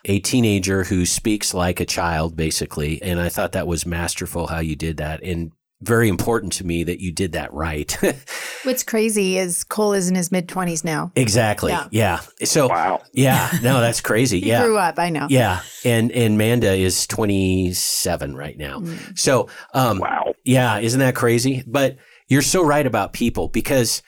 [0.04, 3.02] a teenager who speaks like a child, basically.
[3.02, 5.22] And I thought that was masterful how you did that.
[5.22, 7.96] And very important to me that you did that right.
[8.64, 11.10] What's crazy is Cole is in his mid 20s now.
[11.16, 11.72] exactly.
[11.72, 11.88] Yeah.
[11.90, 12.20] Yeah.
[12.44, 13.00] So, Wow.
[13.14, 14.40] yeah, no, that's crazy.
[14.40, 14.62] He yeah.
[14.64, 15.26] grew up, I know.
[15.31, 18.81] Yeah, and and Manda is 27 right now.
[18.81, 19.18] Mm.
[19.18, 20.35] So, um, Wow.
[20.44, 21.62] yeah, isn't that crazy?
[21.66, 21.96] But
[22.28, 24.02] you're so right about people because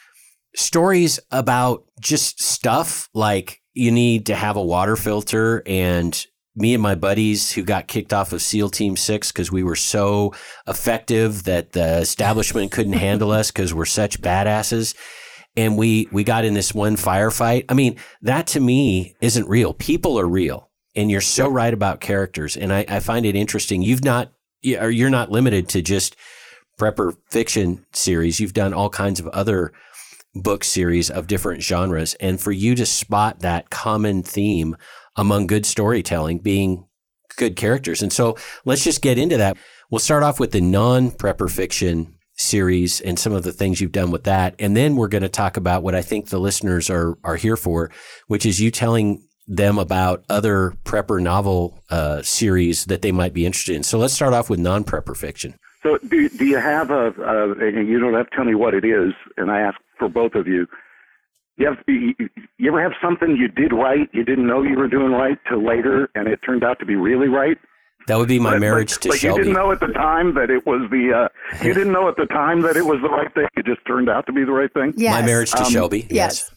[0.54, 6.82] stories about just stuff like you need to have a water filter and me and
[6.82, 10.34] my buddies who got kicked off of SEAL Team Six because we were so
[10.66, 14.94] effective that the establishment couldn't handle us because we're such badasses.
[15.56, 17.66] And we, we got in this one firefight.
[17.68, 19.74] I mean, that to me isn't real.
[19.74, 20.70] People are real.
[20.94, 22.56] And you're so right about characters.
[22.56, 23.82] And I, I find it interesting.
[23.82, 24.32] You've not,
[24.78, 26.16] or you're not limited to just
[26.78, 28.40] prepper fiction series.
[28.40, 29.72] You've done all kinds of other
[30.34, 32.14] book series of different genres.
[32.14, 34.76] And for you to spot that common theme
[35.16, 36.86] among good storytelling being
[37.36, 38.02] good characters.
[38.02, 39.56] And so let's just get into that.
[39.90, 43.92] We'll start off with the non prepper fiction series and some of the things you've
[43.92, 44.54] done with that.
[44.58, 47.56] And then we're going to talk about what I think the listeners are, are here
[47.56, 47.90] for,
[48.26, 53.44] which is you telling them about other prepper novel uh, series that they might be
[53.44, 53.82] interested in.
[53.82, 55.54] So let's start off with non prepper fiction.
[55.82, 58.84] So, do, do you have a, a, you don't have to tell me what it
[58.84, 60.68] is, and I ask for both of you.
[61.58, 62.14] You, have, you,
[62.58, 65.64] you ever have something you did right, you didn't know you were doing right till
[65.64, 67.58] later, and it turned out to be really right?
[68.08, 69.38] That would be my But- marriage but, to but Shelby.
[69.38, 72.16] you didn't know at the time that it was the, uh, you didn't know at
[72.16, 73.46] the time that it was the right thing.
[73.56, 74.94] It just turned out to be the right thing.
[74.96, 75.12] Yes.
[75.20, 76.06] My marriage to Um, Shelby.
[76.10, 76.50] yes.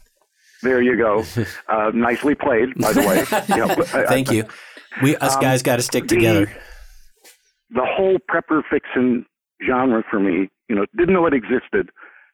[0.63, 1.23] There you go.
[1.67, 3.23] Uh, nicely played, by the way.
[3.57, 4.45] Yeah, but I- Thank you.
[5.03, 6.45] We us Um, guys got to stick the- together.
[7.69, 9.25] the whole prepper fiction
[9.67, 11.89] genre for me, you know, didn't know it existed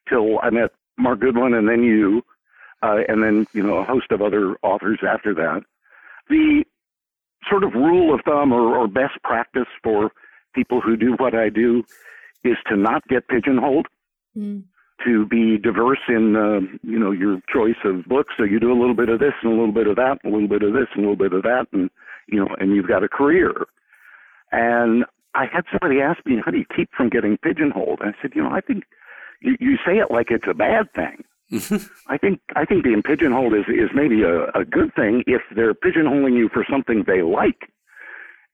[0.07, 2.21] till I met Mark Goodwin and then you,
[2.83, 5.63] uh, and then, you know, a host of other authors after that.
[6.29, 6.63] The
[7.49, 10.11] sort of rule of thumb or, or best practice for
[10.53, 11.83] people who do what I do
[12.43, 13.87] is to not get pigeonholed,
[14.37, 14.63] Mm.
[15.05, 18.33] to be diverse in, uh, you know, your choice of books.
[18.37, 20.29] So you do a little bit of this and a little bit of that, a
[20.29, 21.89] little bit of this and a little bit of that, and,
[22.27, 23.51] you know, and you've got a career.
[24.53, 25.03] And
[25.35, 27.99] I had somebody ask me, how do you keep from getting pigeonholed?
[27.99, 28.85] And I said, you know, I think
[29.41, 31.23] you, you say it like it's a bad thing.
[32.07, 35.73] I think I think being pigeonholed is is maybe a, a good thing if they're
[35.73, 37.69] pigeonholing you for something they like.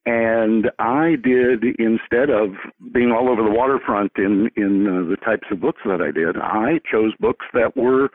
[0.06, 2.52] And I did instead of
[2.94, 6.38] being all over the waterfront in in uh, the types of books that I did,
[6.38, 8.10] I chose books that were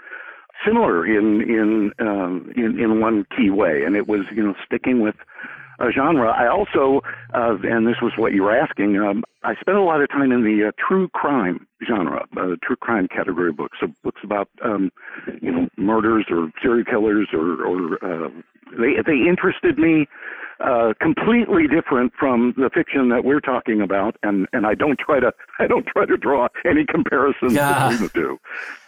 [0.66, 5.00] similar in in um, in in one key way, and it was you know sticking
[5.00, 5.16] with
[5.82, 6.30] a genre.
[6.30, 7.02] I also,
[7.34, 10.30] uh, and this was what you were asking, um, I spent a lot of time
[10.30, 14.90] in the uh, true crime genre, uh, true crime category books, so books about um,
[15.40, 18.28] you know murders or serial killers or, or uh,
[18.78, 20.06] they they interested me.
[20.62, 25.18] Uh, completely different from the fiction that we're talking about, and, and I don't try
[25.18, 27.88] to I don't try to draw any comparisons Yeah.
[27.88, 28.38] between the two.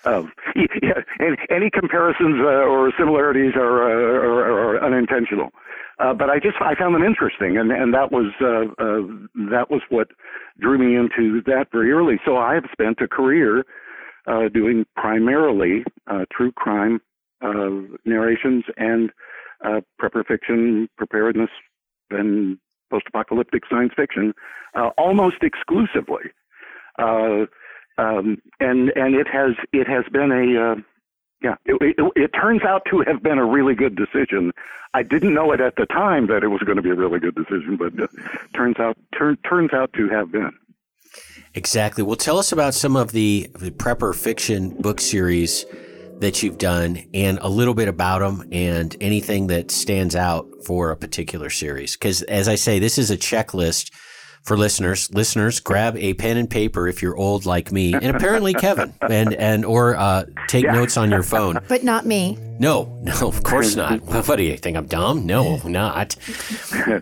[0.05, 0.33] Um,
[0.83, 5.51] yeah, and any comparisons uh, or similarities are, uh, are, are unintentional.
[5.99, 9.66] Uh, but I just I found them interesting, and and that was uh, uh, that
[9.70, 10.09] was what
[10.61, 12.20] drew me into that very early.
[12.25, 13.64] So I have spent a career
[14.27, 17.01] uh, doing primarily uh, true crime
[18.05, 19.11] narrations and
[19.65, 21.51] uh, prepper fiction, preparedness,
[22.11, 22.59] and
[22.91, 24.35] post-apocalyptic science fiction,
[24.75, 26.25] uh, almost exclusively.
[26.99, 27.47] Uh,
[27.97, 30.83] um, and and it has it has been a
[31.43, 34.53] yeah it, it, it turns out to have been a really good decision.
[34.95, 37.19] I didn't know it at the time that it was going to be a really
[37.19, 38.07] good decision, but uh,
[38.55, 40.53] turns out turn, turns out to have been.
[41.55, 42.03] Exactly.
[42.03, 45.65] Well, tell us about some of the, the prepper fiction book series
[46.21, 50.91] that you've done and a little bit about them and anything that stands out for
[50.91, 51.97] a particular series.
[51.97, 53.91] Because as I say, this is a checklist
[54.45, 55.12] for listeners.
[55.12, 59.33] Listeners, grab a pen and paper if you're old like me, and apparently Kevin, and
[59.35, 61.59] and or uh, take notes on your phone.
[61.69, 62.39] But not me.
[62.59, 64.01] No, no, of course not.
[64.03, 64.77] What do you think?
[64.77, 65.27] I'm dumb?
[65.27, 66.17] No, not.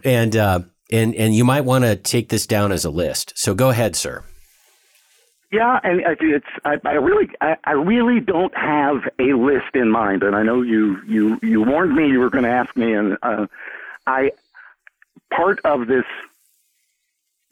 [0.05, 0.61] And uh,
[0.91, 3.33] and and you might want to take this down as a list.
[3.37, 4.25] So go ahead, sir.
[5.53, 9.91] Yeah, and I- it's I, I really I, I really don't have a list in
[9.91, 12.95] mind, and I know you you you warned me you were going to ask me,
[12.95, 13.47] and uh,
[14.07, 14.33] I
[15.31, 16.07] part of this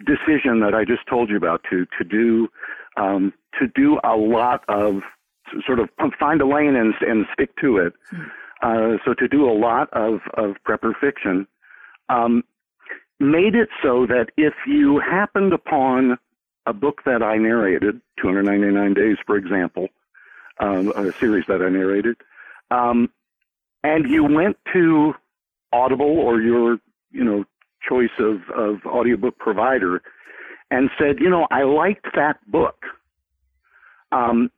[0.06, 2.48] decision that I just told you about to to do
[2.96, 5.02] um, to do a lot of
[5.66, 7.92] sort of find a lane and and stick to it.
[8.62, 11.46] Uh, so to do a lot of of prepper fiction
[12.08, 12.44] um,
[13.18, 16.18] made it so that if you happened upon
[16.66, 19.88] a book that I narrated, 299 Days, for example,
[20.58, 22.16] um, a series that I narrated,
[22.70, 23.10] um,
[23.82, 25.14] and you went to
[25.72, 26.78] Audible or your,
[27.10, 27.44] you know,
[27.88, 30.02] choice of, of audiobook provider
[30.70, 32.84] and said, you know, I liked that book.
[34.12, 34.50] Um,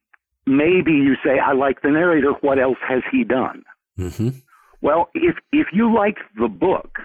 [0.46, 2.32] maybe you say, I like the narrator.
[2.40, 3.62] What else has he done?
[3.98, 4.30] Mm-hmm.
[4.80, 6.98] Well, if if you like the book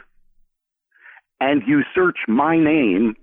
[1.39, 3.15] and you search my name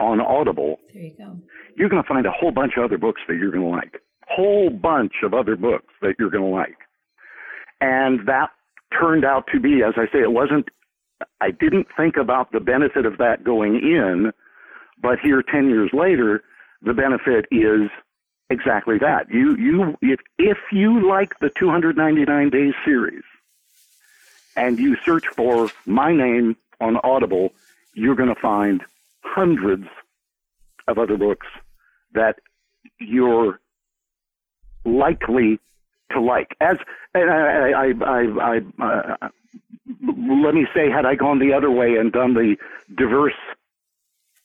[0.00, 1.36] on Audible, There you go.
[1.76, 4.00] you're going to find a whole bunch of other books that you're going to like.
[4.28, 6.76] Whole bunch of other books that you're going to like.
[7.80, 8.50] and that
[8.98, 10.68] turned out to be, as I say, it wasn't.
[11.40, 14.32] I didn't think about the benefit of that going in,
[15.00, 16.42] but here, ten years later,
[16.82, 17.88] the benefit is
[18.50, 19.30] exactly that.
[19.30, 23.22] You you if if you like the 299 days series,
[24.56, 27.52] and you search for my name on Audible,
[27.94, 28.82] you're going to find
[29.22, 29.86] hundreds
[30.88, 31.46] of other books
[32.14, 32.36] that
[32.98, 33.60] you're
[34.84, 35.58] likely
[36.10, 36.56] to like.
[36.60, 36.76] As
[37.14, 39.28] and I, I, I, I uh,
[40.00, 42.56] let me say, had I gone the other way and done the
[42.96, 43.34] diverse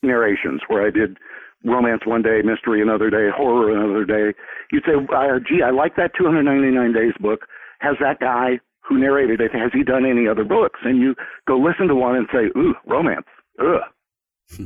[0.04, 1.18] narrations, where I did
[1.64, 4.38] romance one day, mystery another day, horror another day,
[4.72, 7.48] you'd say, uh, "Gee, I like that 299 Days book.
[7.80, 11.16] Has that guy who narrated it has he done any other books?" And you
[11.48, 13.28] go listen to one and say, "Ooh, romance.
[13.60, 13.82] Ugh.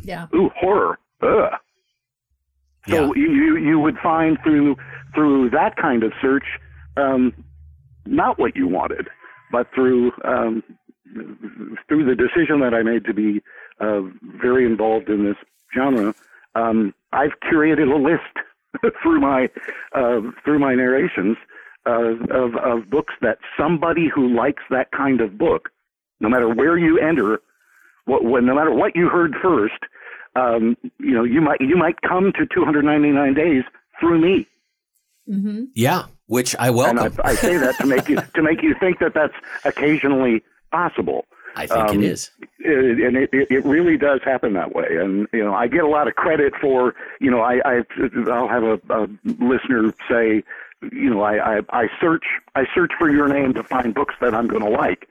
[0.03, 0.27] Yeah.
[0.35, 0.99] Ooh, horror.
[1.21, 1.53] Ugh."
[2.87, 3.11] So Yeah.
[3.15, 4.75] you you would find through
[5.13, 6.45] through that kind of search
[6.97, 7.33] um,
[8.05, 9.07] not what you wanted,
[9.51, 10.63] but through um,
[11.87, 13.41] through the decision that I made to be
[13.79, 14.01] uh,
[14.41, 15.35] very involved in this
[15.75, 16.13] genre.
[16.55, 19.49] Um, I've curated a list through my
[19.93, 21.37] uh, through my narrations
[21.85, 25.69] uh, of of books that somebody who likes that kind of book,
[26.19, 27.39] no matter where you enter,
[28.05, 29.73] what, when, no matter what you heard first,
[30.35, 33.63] um, you know, you might you might come to 299 days
[33.99, 34.47] through me,
[35.75, 37.19] Yeah, which I and welcome.
[37.23, 39.33] I, I say that to make you to make you think that that's
[39.65, 41.25] occasionally possible.
[41.55, 42.31] I think um, it is.
[42.39, 42.41] It-
[43.05, 44.85] and it, it, it really does happen that way.
[44.91, 47.81] And you know, I get a lot of credit for you know, I, I
[48.31, 50.43] I'll have a, a listener say,
[50.91, 52.23] you know, I, I I search
[52.55, 55.07] I search for your name to find books that I'm going to like,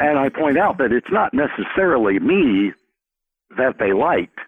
[0.00, 2.72] and I point out that it's not necessarily me
[3.56, 4.38] that they liked.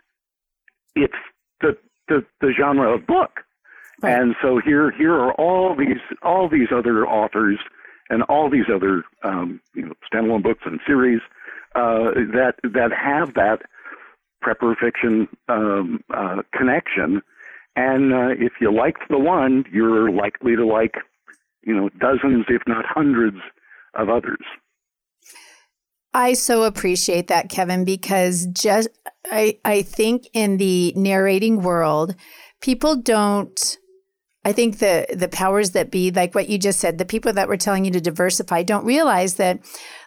[0.94, 1.14] It's
[1.60, 1.76] the
[2.08, 3.40] the, the genre of book.
[4.02, 7.58] And so here here are all these all these other authors
[8.10, 11.20] and all these other um, you know standalone books and series
[11.74, 13.62] uh, that that have that
[14.44, 17.22] prepper fiction um, uh, connection.
[17.74, 20.96] And uh, if you like the one, you're likely to like
[21.62, 23.38] you know dozens, if not hundreds,
[23.94, 24.44] of others.
[26.16, 28.88] I so appreciate that, Kevin, because just
[29.26, 32.14] I I think in the narrating world,
[32.62, 33.78] people don't
[34.42, 37.48] I think the the powers that be, like what you just said, the people that
[37.48, 39.60] were telling you to diversify don't realize that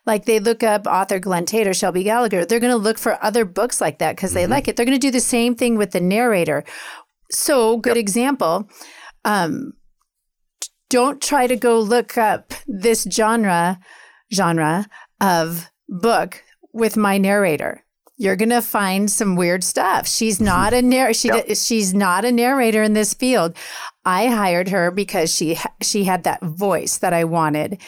[0.07, 3.45] like they look up author Glenn Tate or Shelby Gallagher, they're gonna look for other
[3.45, 4.77] books like that because they like it.
[4.77, 6.63] They're gonna do the same thing with the narrator.
[7.29, 8.67] So good example.
[9.25, 9.73] Um
[10.89, 13.79] don't try to go look up this genre
[14.33, 14.87] genre
[15.21, 17.83] of book with my narrator.
[18.17, 20.07] You're gonna find some weird stuff.
[20.07, 20.45] She's mm-hmm.
[20.45, 23.55] not a narr- she she's not a narrator in this field.
[24.05, 27.81] I hired her because she she had that voice that I wanted.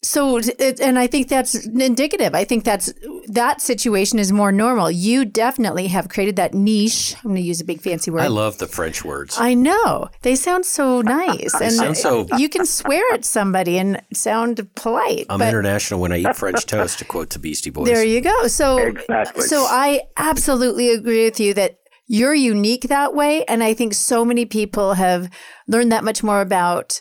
[0.00, 0.38] So,
[0.80, 2.32] and I think that's indicative.
[2.32, 2.92] I think that's
[3.26, 4.92] that situation is more normal.
[4.92, 7.16] You definitely have created that niche.
[7.16, 8.20] I'm going to use a big fancy word.
[8.20, 9.36] I love the French words.
[9.40, 14.00] I know they sound so nice, and sound so- you can swear at somebody and
[14.14, 15.26] sound polite.
[15.28, 17.88] I'm but international when I eat French toast, to quote the Beastie Boys.
[17.88, 18.46] there you go.
[18.46, 19.42] So, Exactly.
[19.42, 24.24] so I absolutely agree with you that you're unique that way, and I think so
[24.24, 25.28] many people have
[25.66, 27.00] learned that much more about.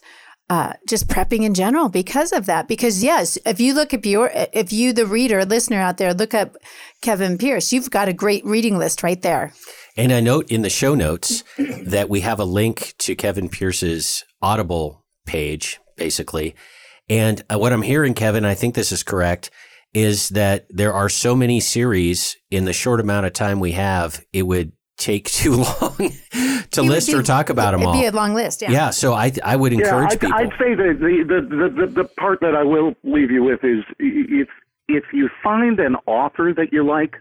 [0.50, 2.70] Uh, just prepping in general because of that.
[2.70, 6.34] Because yes, if you look at your, if you, the reader, listener out there, look
[6.34, 6.56] up
[7.02, 9.52] Kevin Pierce, you've got a great reading list right there.
[9.98, 14.24] And I note in the show notes that we have a link to Kevin Pierce's
[14.42, 16.56] Audible page, basically.
[17.10, 19.50] And uh, what I'm hearing, Kevin, I think this is correct,
[19.94, 24.24] is that there are so many series in the short amount of time we have,
[24.32, 25.96] it would take too long
[26.72, 28.00] to It list be- or talk about them It'd all.
[28.02, 28.62] be a long list.
[28.62, 28.72] Yeah.
[28.72, 30.36] yeah, so I I would encourage I'd, people.
[30.36, 33.64] I'd say that the, the, the, the, the part that I will leave you with
[33.64, 34.48] is if
[34.90, 37.18] if you find an author that you like,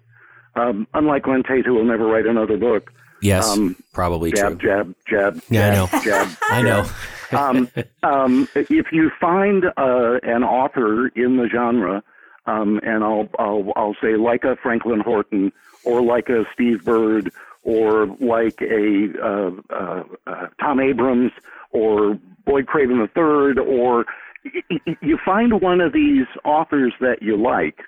[0.55, 4.69] um, unlike Glenn Tate, who will never write another book, yes, um, probably jab, true.
[4.71, 5.87] jab, jab, Yeah, I know.
[5.87, 6.87] jab, jab, I know.
[7.33, 7.69] um,
[8.05, 12.05] um, if you find uh, an author in the genre,
[12.47, 15.53] um, and I'll, I'll I'll say like a Franklin Horton
[15.85, 17.33] or like a Steve Bird
[17.63, 21.33] or like a uh, uh, uh, Tom Abrams
[21.71, 24.05] or Boyd Craven III, or
[24.45, 27.81] y- y- you find one of these authors that you like,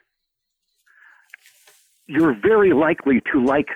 [2.07, 3.69] you're very likely to like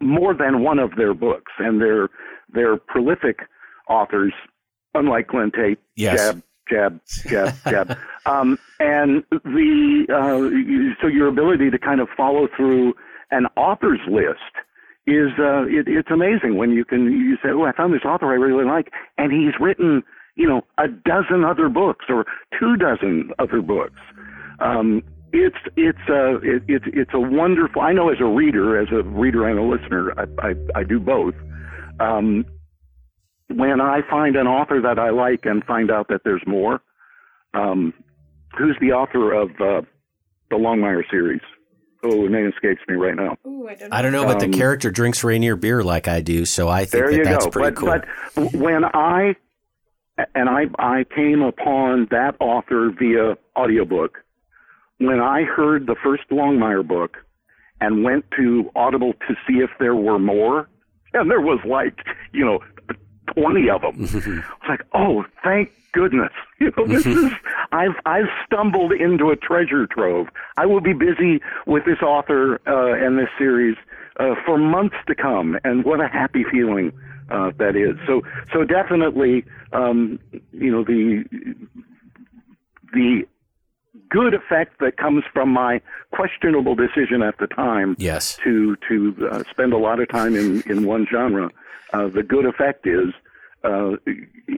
[0.00, 2.08] more than one of their books, and they're
[2.52, 3.40] they're prolific
[3.88, 4.32] authors,
[4.94, 5.78] unlike Glenn Tate.
[5.96, 6.18] Yes.
[6.18, 7.98] Jab, jab, jab, jab.
[8.26, 12.94] Um, and the uh, so your ability to kind of follow through
[13.30, 14.38] an author's list
[15.06, 18.26] is uh, it, it's amazing when you can you say, oh, I found this author
[18.26, 20.02] I really like, and he's written
[20.38, 22.24] you know, a dozen other books or
[22.58, 24.00] two dozen other books.
[24.60, 25.02] Um,
[25.32, 27.82] it's it's a it, it's it's a wonderful.
[27.82, 30.98] I know as a reader, as a reader and a listener, I I, I do
[31.00, 31.34] both.
[32.00, 32.46] Um,
[33.48, 36.80] when I find an author that I like and find out that there's more,
[37.54, 37.94] um,
[38.56, 39.82] who's the author of uh,
[40.50, 41.40] the Longmire series?
[42.04, 43.36] Oh, the name escapes me right now.
[43.46, 43.96] Ooh, I don't know.
[43.96, 46.84] I don't know, but Um, the character drinks Rainier beer like I do, so I
[46.84, 47.50] think There that you that's go.
[47.50, 48.04] pretty but,
[48.36, 48.44] cool.
[48.50, 49.34] but when I
[50.34, 54.18] and I I came upon that author via audiobook,
[54.98, 57.16] when I heard the first Longmire book
[57.80, 60.68] and went to Audible to see if there were more,
[61.14, 61.98] and there was like
[62.32, 62.60] you know
[63.34, 63.96] twenty of them.
[63.98, 66.32] I was like, oh, thank goodness!
[66.60, 67.30] You know, this is
[67.72, 70.26] I've I've stumbled into a treasure trove.
[70.56, 73.76] I will be busy with this author uh, and this series
[74.18, 76.92] uh, for months to come, and what a happy feeling
[77.30, 77.96] uh, that is.
[78.08, 78.22] So
[78.52, 80.18] so definitely, um,
[80.50, 81.24] you know the
[82.92, 83.26] the
[84.08, 85.80] good effect that comes from my
[86.12, 88.38] questionable decision at the time yes.
[88.42, 91.50] to to uh, spend a lot of time in in one genre.
[91.92, 93.12] Uh, the good effect is
[93.64, 93.92] uh,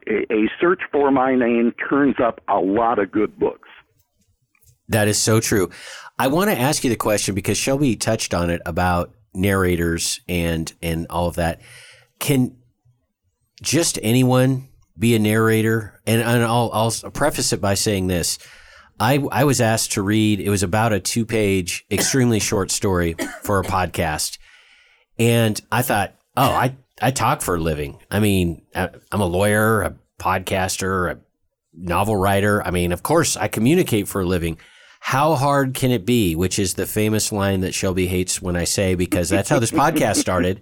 [0.09, 3.68] a, search for my name turns up a lot of good books.
[4.89, 5.70] That is so true.
[6.18, 10.72] I want to ask you the question because Shelby touched on it about narrators and
[10.83, 11.61] and all of that.
[12.18, 12.57] Can
[13.62, 14.68] just anyone
[14.99, 16.01] be a narrator?
[16.07, 18.39] And, and I'll I'll preface it by saying this.
[19.01, 23.16] I, I was asked to read, it was about a two page, extremely short story
[23.43, 24.37] for a podcast.
[25.18, 27.99] And I thought, oh, I, I talk for a living.
[28.11, 31.19] I mean, I'm a lawyer, a podcaster, a
[31.73, 32.63] novel writer.
[32.63, 34.59] I mean, of course, I communicate for a living.
[35.01, 36.37] How hard can it be?
[36.37, 39.71] Which is the famous line that Shelby hates when I say, because that's how this
[39.71, 40.61] podcast started.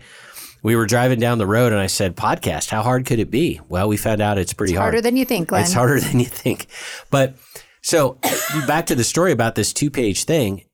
[0.62, 3.60] We were driving down the road and I said, podcast, how hard could it be?
[3.68, 4.84] Well, we found out it's pretty hard.
[4.84, 5.62] Harder than you think, Glenn.
[5.62, 6.66] It's harder than you think.
[7.10, 7.36] But
[7.82, 8.18] so
[8.66, 10.64] back to the story about this two page thing.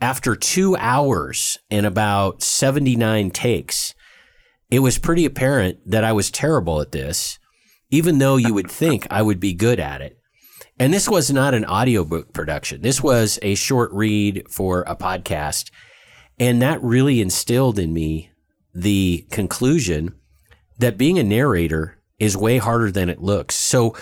[0.00, 3.94] After two hours and about 79 takes,
[4.72, 7.38] it was pretty apparent that I was terrible at this,
[7.90, 10.18] even though you would think I would be good at it.
[10.78, 12.80] And this was not an audiobook production.
[12.80, 15.70] This was a short read for a podcast.
[16.40, 18.30] And that really instilled in me
[18.74, 20.14] the conclusion
[20.78, 23.54] that being a narrator is way harder than it looks.
[23.54, 23.94] So,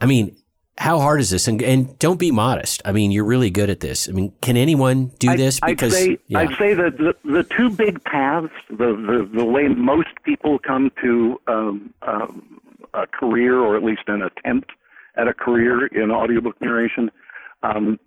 [0.00, 0.36] I mean,
[0.78, 1.48] how hard is this?
[1.48, 2.82] And, and don't be modest.
[2.84, 4.08] I mean, you're really good at this.
[4.08, 5.60] I mean, can anyone do I'd- this?
[5.62, 6.38] I'd say yeah.
[6.40, 10.90] I'd say that the, the two big paths, the, the the way most people come
[11.02, 12.60] to um, um,
[12.94, 14.70] a career or at least an attempt
[15.16, 17.10] at a career in audiobook narration,
[17.62, 18.00] um,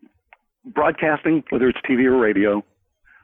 [0.65, 2.63] broadcasting, whether it's TV or radio,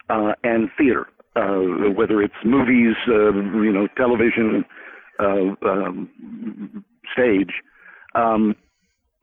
[0.09, 4.63] uh, and theater, uh, whether it's movies, uh, you know, television,
[5.19, 7.53] uh, um, stage.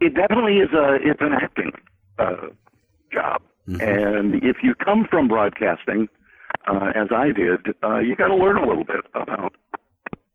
[0.00, 1.72] Um, it definitely is a it's an acting
[2.18, 2.48] uh,
[3.12, 6.08] job, and if you come from broadcasting,
[6.66, 9.54] uh, as I did, uh, you got to learn a little bit about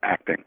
[0.04, 0.44] acting,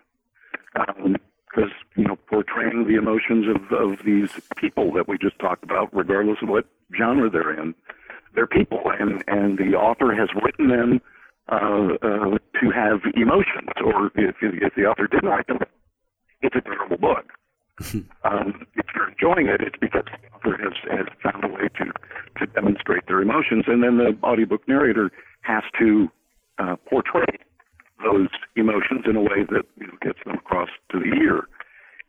[0.74, 5.94] because you know portraying the emotions of of these people that we just talked about,
[5.94, 7.74] regardless of what genre they're in,
[8.34, 11.00] they're people, and and the author has written them
[11.48, 15.58] uh, uh, to have emotions, or if if the author didn't write them,
[16.42, 17.32] it's a terrible book
[18.24, 21.92] um, if you're enjoying it, it's because the author has, has found a way to,
[22.38, 25.10] to demonstrate their emotions, and then the audiobook narrator
[25.42, 26.08] has to
[26.58, 27.38] uh, portray
[28.04, 31.48] those emotions in a way that you know, gets them across to the ear.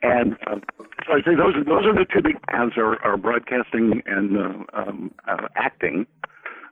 [0.02, 0.60] And uh,
[1.06, 4.38] so I say those are, those are the two big paths: are, are broadcasting and
[4.38, 6.06] uh, um, uh, acting.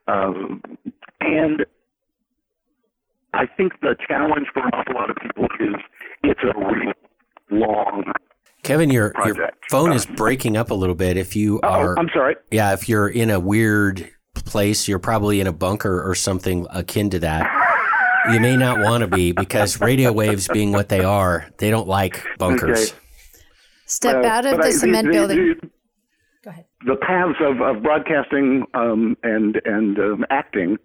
[0.07, 0.61] Um,
[1.21, 1.65] and
[3.33, 5.75] I think the challenge for an awful lot of people is
[6.23, 6.93] it's a real
[7.49, 8.03] long
[8.66, 9.63] Kevin, your your project.
[9.70, 11.18] phone is breaking up a little bit.
[11.18, 12.36] If you Oh, are, I'm sorry.
[12.51, 17.09] yeah, if you're in a weird place, you're probably in a bunker or something akin
[17.11, 17.49] to that.
[18.34, 21.88] You may not want to be because radio waves, being what they are, they don't
[21.88, 22.89] like bunkers.
[22.91, 22.99] Okay.
[23.86, 25.38] Step Uh, out of the I- cement the, building.
[25.38, 25.70] The,
[26.43, 26.66] Go ahead.
[26.88, 30.78] the paths of, of broadcasting um, and and um, acting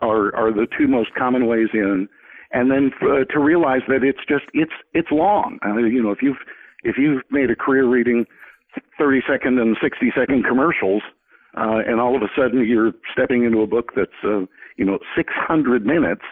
[0.00, 2.08] are are the two most common ways in,
[2.52, 5.58] and then uh, to realize that it's just it's it's long.
[5.64, 6.36] Uh, you know, if you've
[6.84, 8.26] if you've made a career reading
[8.98, 11.02] thirty second and sixty second commercials,
[11.56, 14.40] uh, and all of a sudden you're stepping into a book that's uh,
[14.76, 16.24] you know six hundred minutes.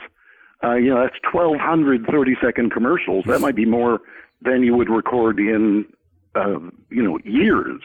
[0.64, 3.26] Uh, you know, that's 1,200 30 second commercials.
[3.26, 4.00] That might be more
[4.40, 5.84] than you would record in,
[6.34, 6.58] uh,
[6.90, 7.82] you know, years.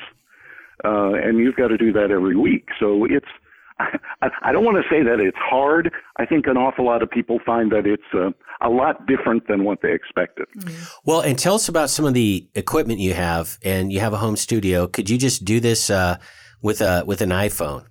[0.84, 2.70] Uh, and you've got to do that every week.
[2.80, 3.28] So it's,
[3.80, 5.92] I, don't want to say that it's hard.
[6.18, 8.30] I think an awful lot of people find that it's uh,
[8.62, 10.46] a lot different than what they expected.
[11.06, 14.18] Well, and tell us about some of the equipment you have, and you have a
[14.18, 14.88] home studio.
[14.88, 16.18] Could you just do this uh,
[16.62, 17.86] with a with an iPhone?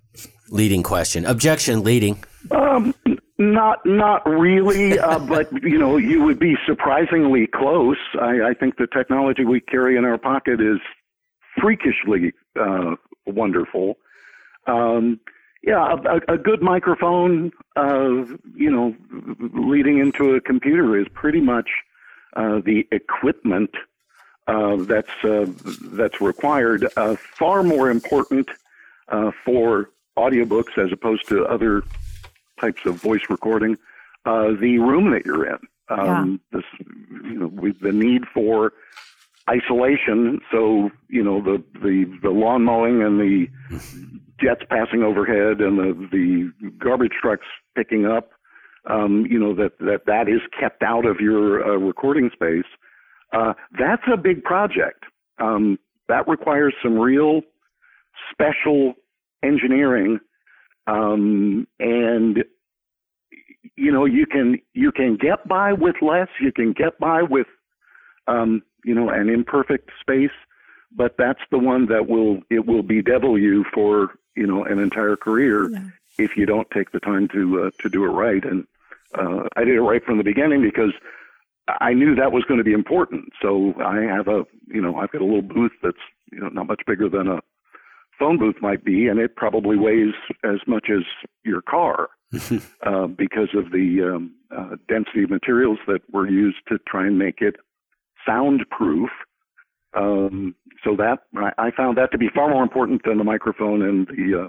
[0.51, 1.25] Leading question.
[1.25, 1.83] Objection.
[1.85, 2.23] Leading.
[2.51, 2.95] Um,
[3.39, 7.99] not not really, uh, but you know, you would be surprisingly close.
[8.21, 10.79] I, I think the technology we carry in our pocket is
[11.61, 12.95] freakishly uh,
[13.27, 13.97] wonderful.
[14.67, 15.21] Um,
[15.63, 18.95] yeah, a, a good microphone, uh, you know,
[19.53, 21.69] leading into a computer is pretty much
[22.35, 23.71] uh, the equipment
[24.47, 25.47] uh, that's uh,
[25.93, 26.89] that's required.
[26.97, 28.49] Uh, far more important
[29.09, 31.83] uh, for audiobooks as opposed to other
[32.59, 33.77] types of voice recording.
[34.25, 35.59] the room that you're in,
[35.91, 36.59] um, yeah.
[36.59, 36.89] this,
[37.25, 38.73] you know, we, the need for
[39.49, 40.41] isolation.
[40.51, 43.49] So you know the the the lawn mowing and the
[44.41, 48.31] jets passing overhead and the the garbage trucks picking up.
[48.89, 52.65] Um, you know that that that is kept out of your uh, recording space.
[53.33, 55.05] Uh, that's a big project.
[55.39, 55.79] Um,
[56.09, 57.43] that requires some real
[58.33, 58.95] special
[59.43, 60.19] engineering,
[60.87, 62.45] um, and
[63.77, 66.29] you know you can you can get by with less.
[66.41, 67.47] You can get by with
[68.27, 70.31] um, you know an imperfect space,
[70.97, 75.17] but that's the one that will it will bedevil you for you know an entire
[75.17, 75.83] career yeah.
[76.19, 78.45] if you don't take the time to uh, to do it right.
[78.45, 78.67] And
[79.15, 80.93] uh, I did it right from the beginning because
[81.81, 83.33] I knew that was going to be important.
[83.41, 85.97] So I have a you know I've got a little booth that's
[86.33, 87.41] you know not much bigger than a
[88.19, 90.15] phone booth might be, and it probably weighs
[90.45, 91.03] as much as
[91.45, 92.11] your car
[92.83, 97.19] uh, because of the um, uh, density of materials that were used to try and
[97.19, 97.57] make it
[98.27, 99.11] soundproof.
[99.95, 101.19] Um, so that
[101.59, 104.49] I found that to be far more important than the microphone and the uh,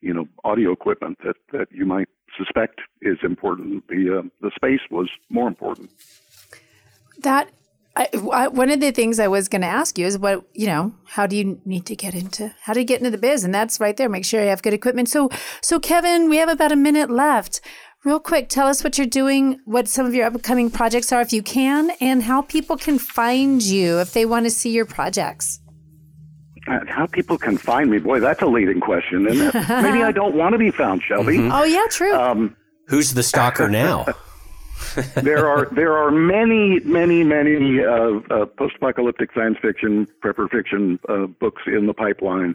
[0.00, 3.86] you know audio equipment that that you might suspect is important.
[3.88, 5.90] The uh, the space was more important.
[7.18, 7.50] That
[7.96, 10.66] I, I, one of the things I was going to ask you is what you
[10.66, 10.94] know.
[11.06, 12.54] How do you need to get into?
[12.62, 13.44] How do you get into the biz?
[13.44, 14.08] And that's right there.
[14.08, 15.08] Make sure you have good equipment.
[15.08, 15.28] So,
[15.60, 17.60] so Kevin, we have about a minute left.
[18.02, 21.34] Real quick, tell us what you're doing, what some of your upcoming projects are, if
[21.34, 25.60] you can, and how people can find you if they want to see your projects.
[26.66, 27.98] Uh, how people can find me?
[27.98, 29.54] Boy, that's a leading question, isn't it?
[29.82, 31.36] Maybe I don't want to be found, Shelby.
[31.36, 31.52] Mm-hmm.
[31.52, 32.14] Oh yeah, true.
[32.14, 34.06] Um, Who's the stalker now?
[35.16, 41.26] there are there are many many many uh, uh, post-apocalyptic science fiction, prepper fiction uh,
[41.26, 42.54] books in the pipeline.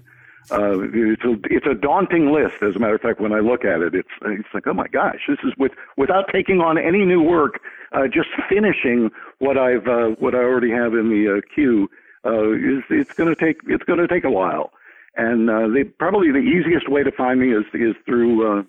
[0.51, 2.61] Uh, it's a it's a daunting list.
[2.61, 4.87] As a matter of fact, when I look at it, it's it's like, oh my
[4.87, 7.59] gosh, this is with without taking on any new work,
[7.93, 11.89] uh, just finishing what I've uh, what I already have in the uh, queue.
[12.23, 14.71] Uh, is it's going to take it's going to take a while,
[15.15, 18.63] and uh, they probably the easiest way to find me is is through uh,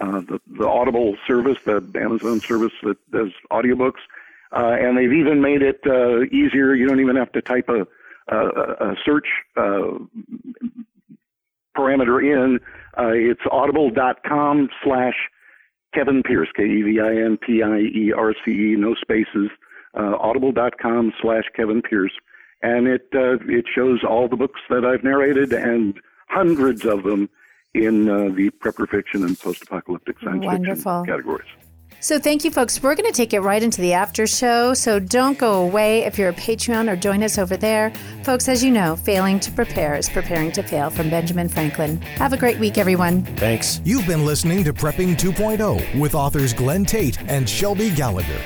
[0.00, 4.00] uh, the the Audible service, the Amazon service that does audiobooks,
[4.52, 6.74] uh, and they've even made it uh, easier.
[6.74, 7.86] You don't even have to type a
[8.28, 9.98] a, a search uh,
[11.76, 12.58] parameter in.
[12.98, 15.14] Uh, it's audible.com slash
[15.94, 19.50] Kevin Pierce, K-E-V-I-N-P-I-E-R-C-E, no spaces,
[19.98, 22.12] uh, audible.com slash Kevin Pierce.
[22.62, 27.28] And it, uh, it shows all the books that I've narrated and hundreds of them
[27.74, 31.02] in uh, the prepper fiction and post-apocalyptic science Wonderful.
[31.02, 31.48] fiction categories.
[32.00, 32.82] So thank you, folks.
[32.82, 34.74] We're going to take it right into the after show.
[34.74, 37.90] So don't go away if you're a Patreon or join us over there.
[38.22, 42.00] Folks, as you know, failing to prepare is preparing to fail from Benjamin Franklin.
[42.02, 43.24] Have a great week, everyone.
[43.36, 43.80] Thanks.
[43.84, 48.40] You've been listening to Prepping 2.0 with authors Glenn Tate and Shelby Gallagher.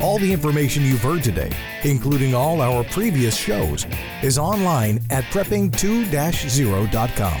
[0.00, 1.50] All the information you've heard today,
[1.82, 3.86] including all our previous shows,
[4.22, 7.40] is online at prepping2-0.com.